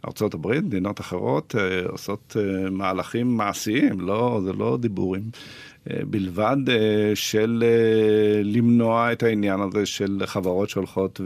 ארצות 0.07 0.33
הברית, 0.33 0.63
מדינות 0.63 0.99
אחרות, 0.99 1.55
עושות 1.87 2.35
מהלכים 2.71 3.37
מעשיים, 3.37 4.01
לא, 4.01 4.32
זה 4.41 4.53
לא 4.53 4.77
דיבורים. 4.81 5.21
אה, 5.91 5.97
בלבד 6.09 6.57
אה, 6.69 7.11
של 7.15 7.63
אה, 7.65 8.41
למנוע 8.43 9.11
את 9.11 9.23
העניין 9.23 9.59
הזה 9.59 9.85
של 9.85 10.21
חברות 10.25 10.69
שהולכות 10.69 11.21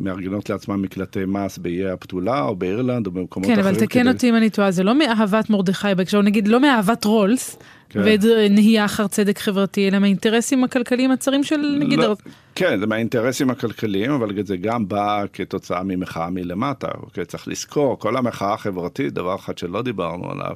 ומארגנות 0.00 0.50
לעצמן 0.50 0.76
מקלטי 0.76 1.24
מס 1.26 1.58
באיי 1.58 1.90
הפתולה 1.90 2.42
או 2.42 2.56
באירלנד 2.56 3.06
או 3.06 3.12
במקומות 3.12 3.46
כן, 3.46 3.52
אחרים. 3.52 3.74
כן, 3.74 3.78
אבל 3.78 3.86
תקן 3.86 4.00
כדי... 4.00 4.08
אותי 4.08 4.30
אם 4.30 4.36
אני 4.36 4.50
טועה, 4.50 4.70
זה 4.70 4.82
לא 4.82 4.94
מאהבת 4.94 5.50
מרדכי 5.50 5.94
בהקשר, 5.96 6.22
נגיד 6.22 6.48
לא 6.48 6.60
מאהבת 6.60 7.04
רולס. 7.04 7.58
כן. 7.90 8.00
ונהייה 8.22 8.84
אחר 8.84 9.06
צדק 9.06 9.38
חברתי, 9.38 9.88
אלא 9.88 9.98
מהאינטרסים 9.98 10.64
הכלכליים 10.64 11.10
הצרים 11.10 11.44
של 11.44 11.76
נגיד... 11.80 11.98
לא, 11.98 12.16
כן, 12.54 12.80
זה 12.80 12.86
מהאינטרסים 12.86 13.50
הכלכליים, 13.50 14.10
אבל 14.10 14.42
זה 14.44 14.56
גם 14.56 14.88
בא 14.88 15.24
כתוצאה 15.32 15.82
ממחאה 15.82 16.30
מלמטה. 16.30 16.88
אוקיי, 17.02 17.24
צריך 17.24 17.48
לזכור, 17.48 17.98
כל 17.98 18.16
המחאה 18.16 18.54
החברתית, 18.54 19.12
דבר 19.12 19.34
אחד 19.34 19.58
שלא 19.58 19.82
דיברנו 19.82 20.30
עליו, 20.30 20.54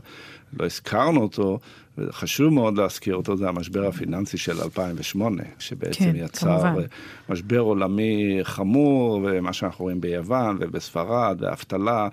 לא 0.61 0.67
הזכרנו 0.67 1.23
אותו, 1.23 1.59
וחשוב 1.99 2.53
מאוד 2.53 2.79
להזכיר 2.79 3.17
אותו, 3.17 3.37
זה 3.37 3.49
המשבר 3.49 3.87
הפיננסי 3.87 4.39
של 4.39 4.61
2008, 4.63 5.43
שבעצם 5.59 6.05
כן, 6.05 6.17
יצר 6.17 6.63
כמובן. 6.63 6.83
משבר 7.29 7.59
עולמי 7.59 8.39
חמור, 8.43 9.21
ומה 9.25 9.53
שאנחנו 9.53 9.83
רואים 9.83 10.01
ביוון 10.01 10.57
ובספרד, 10.61 11.37
ואבטלה, 11.41 12.09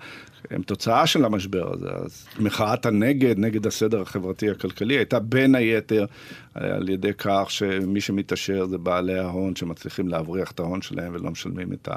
הם 0.50 0.62
תוצאה 0.62 1.06
של 1.06 1.24
המשבר 1.24 1.72
הזה. 1.74 1.88
אז 2.04 2.26
מחאת 2.40 2.86
הנגד, 2.86 3.38
נגד 3.38 3.66
הסדר 3.66 4.00
החברתי 4.00 4.50
הכלכלי, 4.50 4.94
הייתה 4.94 5.18
בין 5.18 5.54
היתר 5.54 6.06
על 6.54 6.88
ידי 6.88 7.12
כך 7.18 7.46
שמי 7.48 8.00
שמתעשר 8.00 8.66
זה 8.66 8.78
בעלי 8.78 9.18
ההון 9.18 9.56
שמצליחים 9.56 10.08
להבריח 10.08 10.50
את 10.50 10.60
ההון 10.60 10.82
שלהם 10.82 11.12
ולא 11.14 11.30
משלמים 11.30 11.72
את 11.72 11.88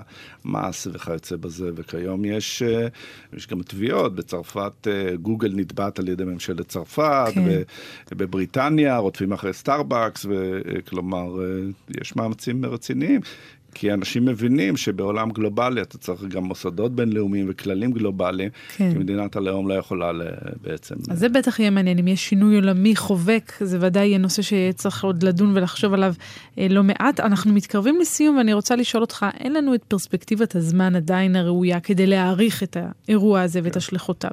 המס 0.45 0.87
וכיוצא 0.93 1.35
בזה. 1.35 1.71
וכיום 1.75 2.25
יש, 2.25 2.61
אה, 2.63 2.87
יש 3.33 3.47
גם 3.47 3.61
תביעות, 3.61 4.15
בצרפת 4.15 4.87
אה, 4.87 5.15
גוגל 5.15 5.51
נתבעת 5.55 5.99
על 5.99 6.07
ידי 6.07 6.23
ממשלת 6.23 6.67
צרפת, 6.67 7.31
כן. 7.33 7.61
ובבריטניה 8.11 8.97
רודפים 8.97 9.33
אחרי 9.33 9.53
סטארבקס, 9.53 10.25
וכלומר 10.29 11.43
אה, 11.43 11.45
יש 12.01 12.15
מאמצים 12.15 12.65
רציניים. 12.65 13.21
כי 13.77 13.93
אנשים 13.93 14.25
מבינים 14.25 14.77
שבעולם 14.77 15.31
גלובלי 15.31 15.81
אתה 15.81 15.97
צריך 15.97 16.23
גם 16.23 16.43
מוסדות 16.43 16.95
בינלאומיים 16.95 17.45
וכללים 17.49 17.91
גלובליים, 17.91 18.49
כן. 18.75 18.91
כי 18.91 18.97
מדינת 18.97 19.35
הלאום 19.35 19.67
לא 19.67 19.73
יכולה 19.73 20.11
בעצם... 20.61 20.95
אז 21.09 21.19
זה 21.19 21.29
בטח 21.29 21.59
יהיה 21.59 21.69
מעניין, 21.69 21.99
אם 21.99 22.07
יש 22.07 22.29
שינוי 22.29 22.55
עולמי 22.55 22.95
חובק, 22.95 23.51
זה 23.61 23.77
ודאי 23.81 24.07
יהיה 24.07 24.17
נושא 24.17 24.41
שצריך 24.41 25.03
עוד 25.03 25.23
לדון 25.23 25.57
ולחשוב 25.57 25.93
עליו 25.93 26.13
אה, 26.59 26.67
לא 26.69 26.83
מעט. 26.83 27.19
אנחנו 27.19 27.53
מתקרבים 27.53 27.99
לסיום 28.01 28.37
ואני 28.37 28.53
רוצה 28.53 28.75
לשאול 28.75 29.03
אותך, 29.03 29.25
אין 29.39 29.53
לנו 29.53 29.75
את 29.75 29.83
פרספקטיבת 29.83 30.55
הזמן 30.55 30.95
עדיין 30.95 31.35
הראויה 31.35 31.79
כדי 31.79 32.07
להעריך 32.07 32.63
את 32.63 32.77
האירוע 32.79 33.41
הזה 33.41 33.59
ואת 33.63 33.73
כן. 33.73 33.77
השלכותיו. 33.77 34.31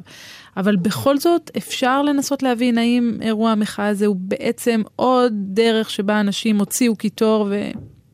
אבל 0.57 0.77
בכל 0.77 1.19
זאת 1.19 1.51
אפשר 1.57 2.03
לנסות 2.03 2.43
להבין 2.43 2.79
האם 2.79 3.19
אירוע 3.23 3.51
המחאה 3.51 3.89
הזה 3.89 4.07
הוא 4.07 4.17
בעצם 4.19 4.83
עוד 4.97 5.33
דרך 5.37 5.91
שבה 5.91 6.21
אנשים 6.21 6.59
הוציאו 6.59 6.97
קיטור 6.97 7.47
ו... 7.51 7.71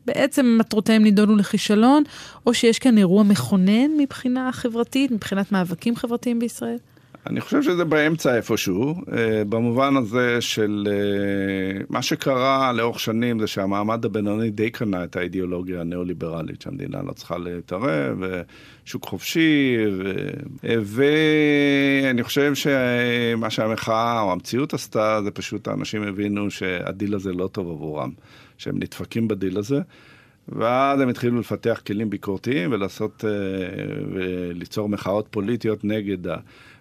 בעצם 0.09 0.57
מטרותיהם 0.61 1.03
נידונו 1.03 1.37
לכישלון, 1.37 2.03
או 2.47 2.55
שיש 2.55 2.79
כאן 2.79 2.99
אירוע 2.99 3.23
מכונן 3.23 3.91
מבחינה 3.99 4.53
חברתית, 4.53 5.11
מבחינת 5.11 5.53
מאבקים 5.53 5.97
חברתיים 5.97 6.39
בישראל? 6.39 6.79
אני 7.27 7.41
חושב 7.41 7.63
שזה 7.63 7.85
באמצע 7.85 8.37
איפשהו, 8.37 8.95
אה, 9.13 9.43
במובן 9.49 9.97
הזה 9.97 10.41
של 10.41 10.89
אה, 10.91 11.85
מה 11.89 12.03
שקרה 12.03 12.73
לאורך 12.73 13.01
שנים 13.01 13.41
זה 13.41 13.47
שהמעמד 13.47 14.05
הבינוני 14.05 14.51
די 14.51 14.71
קנה 14.71 15.05
את 15.05 15.17
האידיאולוגיה 15.17 15.81
הניאו-ליברלית, 15.81 16.63
שהמדינה 16.63 16.99
לא 17.07 17.13
צריכה 17.13 17.39
להתערב, 17.39 18.19
שוק 18.85 19.05
חופשי, 19.05 19.77
ו... 20.83 21.05
ואני 22.09 22.23
חושב 22.23 22.55
שמה 22.55 23.51
שהמחאה 23.51 24.21
או 24.21 24.33
המציאות 24.33 24.75
עשתה 24.75 25.21
זה 25.25 25.31
פשוט 25.31 25.69
האנשים 25.69 26.03
הבינו 26.03 26.51
שהדיל 26.51 27.15
הזה 27.15 27.33
לא 27.33 27.47
טוב 27.47 27.71
עבורם. 27.71 28.11
שהם 28.59 28.77
נדפקים 28.77 29.29
בדיל 29.29 29.59
הזה, 29.59 29.81
ואז 30.49 31.01
הם 31.01 31.09
התחילו 31.09 31.41
לפתח 31.41 31.81
כלים 31.87 32.11
ביקורתיים 32.11 32.73
ולעשות, 32.73 33.25
אה, 33.25 33.31
וליצור 34.15 34.89
מחאות 34.89 35.27
פוליטיות 35.31 35.85
נגד 35.85 36.27
ה... 36.27 36.37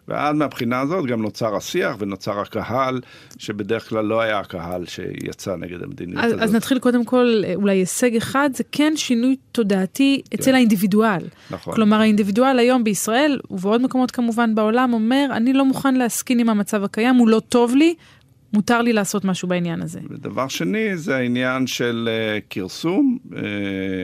ואז 0.08 0.36
מהבחינה 0.36 0.80
הזאת 0.80 1.06
גם 1.06 1.22
נוצר 1.22 1.56
השיח 1.56 1.96
ונוצר 2.00 2.39
הקהל, 2.39 3.02
שבדרך 3.38 3.89
כלל 3.89 4.06
לא 4.06 4.22
היה 4.22 4.39
הקהל 4.39 4.86
שיצא 4.86 5.56
נגד 5.56 5.84
המדיניות 5.84 6.24
אז, 6.24 6.32
הזאת. 6.32 6.43
אז 6.43 6.56
נתחיל 6.56 6.80
קודם 6.80 7.06
כל, 7.06 7.41
אולי 7.56 7.78
הישג 7.78 8.15
אחד, 8.15 8.50
זה 8.54 8.63
כן 8.72 8.93
שינוי 8.96 9.36
תודעתי 9.52 10.22
אצל 10.34 10.43
כן. 10.43 10.56
האינדיבידואל. 10.56 11.22
נכון. 11.52 11.76
כלומר, 11.76 12.00
האינדיבידואל 12.02 12.60
היום 12.60 12.84
בישראל, 12.84 13.39
ובעוד 13.52 13.82
מקומות 13.82 14.12
כמובן 14.12 14.56
בעולם, 14.56 14.93
אומר, 14.93 15.28
אני 15.32 15.54
לא 15.54 15.65
מוכן 15.65 15.96
להסכין 15.96 16.39
עם 16.39 16.50
המצב 16.50 16.84
הקיים, 16.84 17.15
הוא 17.15 17.28
לא 17.28 17.39
טוב 17.39 17.76
לי, 17.76 17.96
מותר 18.54 18.82
לי 18.82 18.93
לעשות 18.93 19.26
משהו 19.26 19.48
בעניין 19.48 19.82
הזה. 19.82 20.00
ודבר 20.10 20.48
שני, 20.48 20.98
זה 20.98 21.15
העניין 21.15 21.67
של 21.67 22.10
uh, 22.10 22.46
כרסום, 22.50 23.17
uh, 23.32 23.36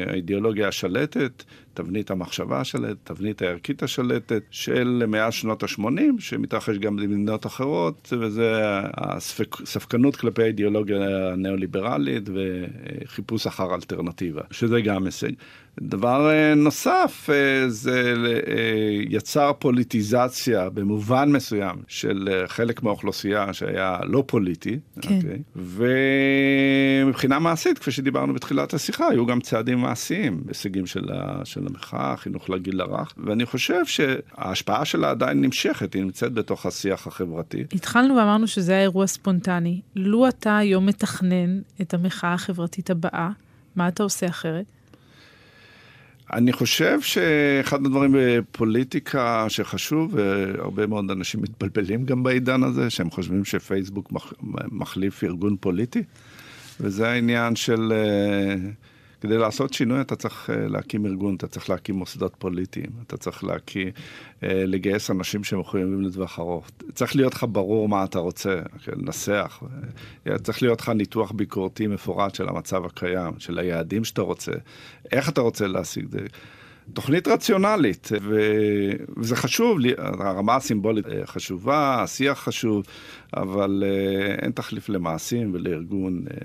האידיאולוגיה 0.09 0.67
השלטת, 0.67 1.43
תבנית 1.73 2.11
המחשבה 2.11 2.59
השלטת, 2.59 2.97
תבנית 3.03 3.41
הערכית 3.41 3.83
השלטת 3.83 4.43
של 4.51 5.03
מאז 5.07 5.33
שנות 5.33 5.63
ה-80, 5.63 5.99
שמתרחש 6.19 6.77
גם 6.77 6.95
במדינות 6.95 7.45
אחרות, 7.45 8.13
וזה 8.19 8.61
הספקנות 8.97 10.15
כלפי 10.15 10.43
האידיאולוגיה 10.43 11.31
הניאו-ליברלית 11.33 12.29
וחיפוש 12.33 13.47
אחר 13.47 13.75
אלטרנטיבה, 13.75 14.41
שזה 14.51 14.81
גם 14.81 15.05
הישג. 15.05 15.31
דבר 15.81 16.29
אה, 16.29 16.55
נוסף, 16.55 17.29
אה, 17.29 17.69
זה 17.69 18.13
אה, 18.47 18.53
יצר 19.09 19.51
פוליטיזציה 19.59 20.69
במובן 20.69 21.31
מסוים 21.31 21.75
של 21.87 22.43
חלק 22.47 22.83
מהאוכלוסייה 22.83 23.53
שהיה 23.53 23.97
לא 24.03 24.23
פוליטי. 24.27 24.79
כן. 25.01 25.09
Okay? 25.09 25.13
אוקיי? 25.13 25.41
ומבחינה 27.05 27.39
מעשית, 27.39 27.79
כפי 27.79 27.91
שדיברנו 27.91 28.33
בתחילת 28.33 28.73
השיחה, 28.73 29.07
היו 29.07 29.25
גם 29.25 29.41
צעדים 29.41 29.79
מעשיים, 29.79 30.43
הישגים 30.47 30.85
של, 30.85 31.05
של 31.43 31.67
המחאה, 31.67 32.17
חינוך 32.17 32.49
לגיל 32.49 32.81
הרך, 32.81 33.13
ואני 33.17 33.45
חושב 33.45 33.85
שההשפעה 33.85 34.85
שלה 34.85 35.09
עדיין 35.09 35.41
נמשכת, 35.41 35.93
היא 35.93 36.03
נמצאת 36.03 36.33
בתוך 36.33 36.65
השיח 36.65 37.07
החברתי. 37.07 37.63
התחלנו 37.73 38.15
ואמרנו 38.15 38.47
שזה 38.47 38.71
היה 38.71 38.81
אירוע 38.81 39.07
ספונטני. 39.07 39.81
לו 39.95 40.27
אתה 40.27 40.57
היום 40.57 40.85
מתכנן 40.85 41.59
את 41.81 41.93
המחאה 41.93 42.33
החברתית 42.33 42.89
הבאה, 42.89 43.29
מה 43.75 43.87
אתה 43.87 44.03
עושה 44.03 44.27
אחרת? 44.27 44.65
אני 46.33 46.53
חושב 46.53 47.01
שאחד 47.01 47.85
הדברים 47.85 48.15
בפוליטיקה 48.17 49.45
שחשוב, 49.49 50.13
והרבה 50.15 50.87
מאוד 50.87 51.11
אנשים 51.11 51.41
מתבלבלים 51.41 52.05
גם 52.05 52.23
בעידן 52.23 52.63
הזה, 52.63 52.89
שהם 52.89 53.09
חושבים 53.09 53.45
שפייסבוק 53.45 54.13
מחליף 54.71 55.23
ארגון 55.23 55.55
פוליטי, 55.59 56.03
וזה 56.79 57.09
העניין 57.09 57.55
של... 57.55 57.93
כדי 59.23 59.37
לעשות 59.37 59.73
שינוי 59.73 60.01
אתה 60.01 60.15
צריך 60.15 60.49
אה, 60.49 60.67
להקים 60.67 61.05
ארגון, 61.05 61.35
אתה 61.35 61.47
צריך 61.47 61.69
להקים 61.69 61.95
מוסדות 61.95 62.35
פוליטיים, 62.39 62.89
אתה 63.07 63.17
צריך 63.17 63.43
להקים, 63.43 63.89
אה, 64.43 64.65
לגייס 64.65 65.11
אנשים 65.11 65.43
שמחויבים 65.43 66.01
לטווח 66.01 66.39
ארוך. 66.39 66.69
צריך 66.93 67.15
להיות 67.15 67.33
לך 67.33 67.45
ברור 67.51 67.89
מה 67.89 68.03
אתה 68.03 68.19
רוצה, 68.19 68.61
כן, 68.83 68.91
לנסח. 68.95 69.63
צריך 70.43 70.61
להיות 70.61 70.81
לך 70.81 70.89
ניתוח 70.89 71.31
ביקורתי 71.31 71.87
מפורט 71.87 72.35
של 72.35 72.49
המצב 72.49 72.85
הקיים, 72.85 73.33
של 73.39 73.59
היעדים 73.59 74.03
שאתה 74.03 74.21
רוצה, 74.21 74.51
איך 75.11 75.29
אתה 75.29 75.41
רוצה 75.41 75.67
להשיג 75.67 76.05
את 76.05 76.11
זה. 76.11 76.19
תוכנית 76.93 77.27
רציונלית, 77.27 78.09
וזה 79.17 79.35
חשוב, 79.35 79.77
הרמה 79.97 80.55
הסימבולית 80.55 81.07
אה, 81.07 81.25
חשובה, 81.25 82.03
השיח 82.03 82.39
חשוב, 82.39 82.83
אבל 83.37 83.83
אה, 83.85 84.35
אין 84.41 84.51
תחליף 84.51 84.89
למעשים 84.89 85.51
ולארגון 85.53 86.25
אה, 86.31 86.35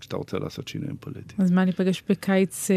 כשאתה 0.00 0.16
רוצה 0.16 0.38
לעשות 0.38 0.68
שינויים 0.68 0.96
פוליטיים. 1.00 1.38
אז 1.38 1.50
מה, 1.50 1.64
ניפגש 1.64 2.02
בקיץ 2.08 2.68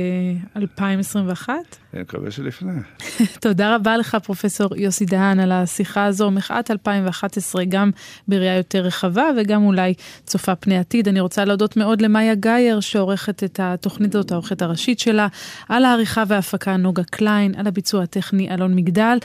2021? 0.56 1.54
אני 1.94 2.02
מקווה 2.02 2.32
שלפני. 2.32 2.80
תודה 3.42 3.76
רבה 3.76 3.98
לך, 3.98 4.18
פרופסור 4.24 4.76
יוסי 4.76 5.06
דהן, 5.06 5.40
על 5.40 5.52
השיחה 5.52 6.06
הזו, 6.06 6.32
מחאת 6.32 6.72
2011, 6.72 7.66
גם 7.66 7.92
בראייה 8.28 8.58
יותר 8.58 8.80
רחבה 8.80 9.24
וגם 9.38 9.64
אולי 9.64 9.94
צופה 10.26 10.56
פני 10.56 10.78
עתיד. 10.78 11.08
אני 11.08 11.20
רוצה 11.20 11.46
להודות 11.46 11.78
מאוד 11.78 12.02
למאיה 12.02 12.36
גאייר, 12.36 12.80
שעורכת 12.80 13.44
את 13.44 13.60
התוכנית 13.64 14.16
הזאת, 14.16 14.32
העורכת 14.32 14.62
הראשית 14.62 15.00
שלה, 15.00 15.28
על 15.70 15.86
העריכה 15.86 16.24
וההפקה 16.28 16.78
נוגה 16.78 17.04
קליין, 17.04 17.56
על 17.56 17.68
הביצוע 17.68 18.04
הטכני 18.04 18.54
אלון 18.54 18.76
מגדל. 18.76 19.18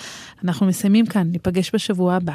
אנחנו 0.45 0.67
מסיימים 0.67 1.07
כאן, 1.07 1.27
ניפגש 1.33 1.75
בשבוע 1.75 2.15
הבא. 2.15 2.35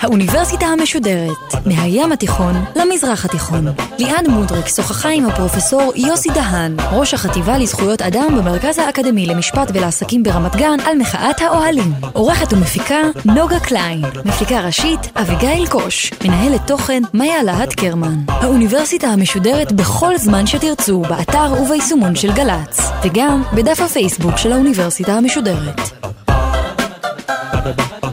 האוניברסיטה 0.00 0.66
המשודרת, 0.66 1.36
מהים 1.66 2.12
התיכון 2.12 2.64
למזרח 2.76 3.24
התיכון. 3.24 3.66
ליעד 3.98 4.28
מודריק 4.28 4.68
שוחחה 4.68 5.08
עם 5.08 5.26
הפרופסור 5.26 5.92
יוסי 5.96 6.28
דהאן, 6.30 6.76
ראש 6.92 7.14
החטיבה 7.14 7.58
לזכויות 7.58 8.02
אדם 8.02 8.36
במרכז 8.38 8.78
האקדמי 8.78 9.26
למשפט 9.26 9.70
ולעסקים 9.74 10.22
ברמת 10.22 10.56
גן, 10.56 10.80
על 10.86 10.98
מחאת 10.98 11.40
האוהלים. 11.40 11.94
עורכת 12.12 12.52
ומפיקה 12.52 13.00
נוגה 13.24 13.60
קליין, 13.60 14.02
מפיקה 14.24 14.60
ראשית 14.60 15.00
אביגיל 15.16 15.66
קוש, 15.66 16.12
מנהלת 16.24 16.60
תוכן 16.66 17.02
מאיה 17.14 17.42
להט 17.42 17.74
קרמן. 17.74 18.18
האוניברסיטה 18.28 19.06
המשודרת 19.06 19.72
בכל 19.72 20.18
זמן 20.18 20.46
שתרצו, 20.46 21.02
באתר 21.02 21.52
וביישומון 21.62 22.14
של 22.14 22.32
גל"צ, 22.32 22.80
וגם 23.04 23.42
בדף 23.54 23.80
הפייסבוק 23.80 24.36
של 24.36 24.52
האוניברסיטה 24.52 25.12
המשודרת. 25.12 25.80
Ba-da-ba. 27.58 28.07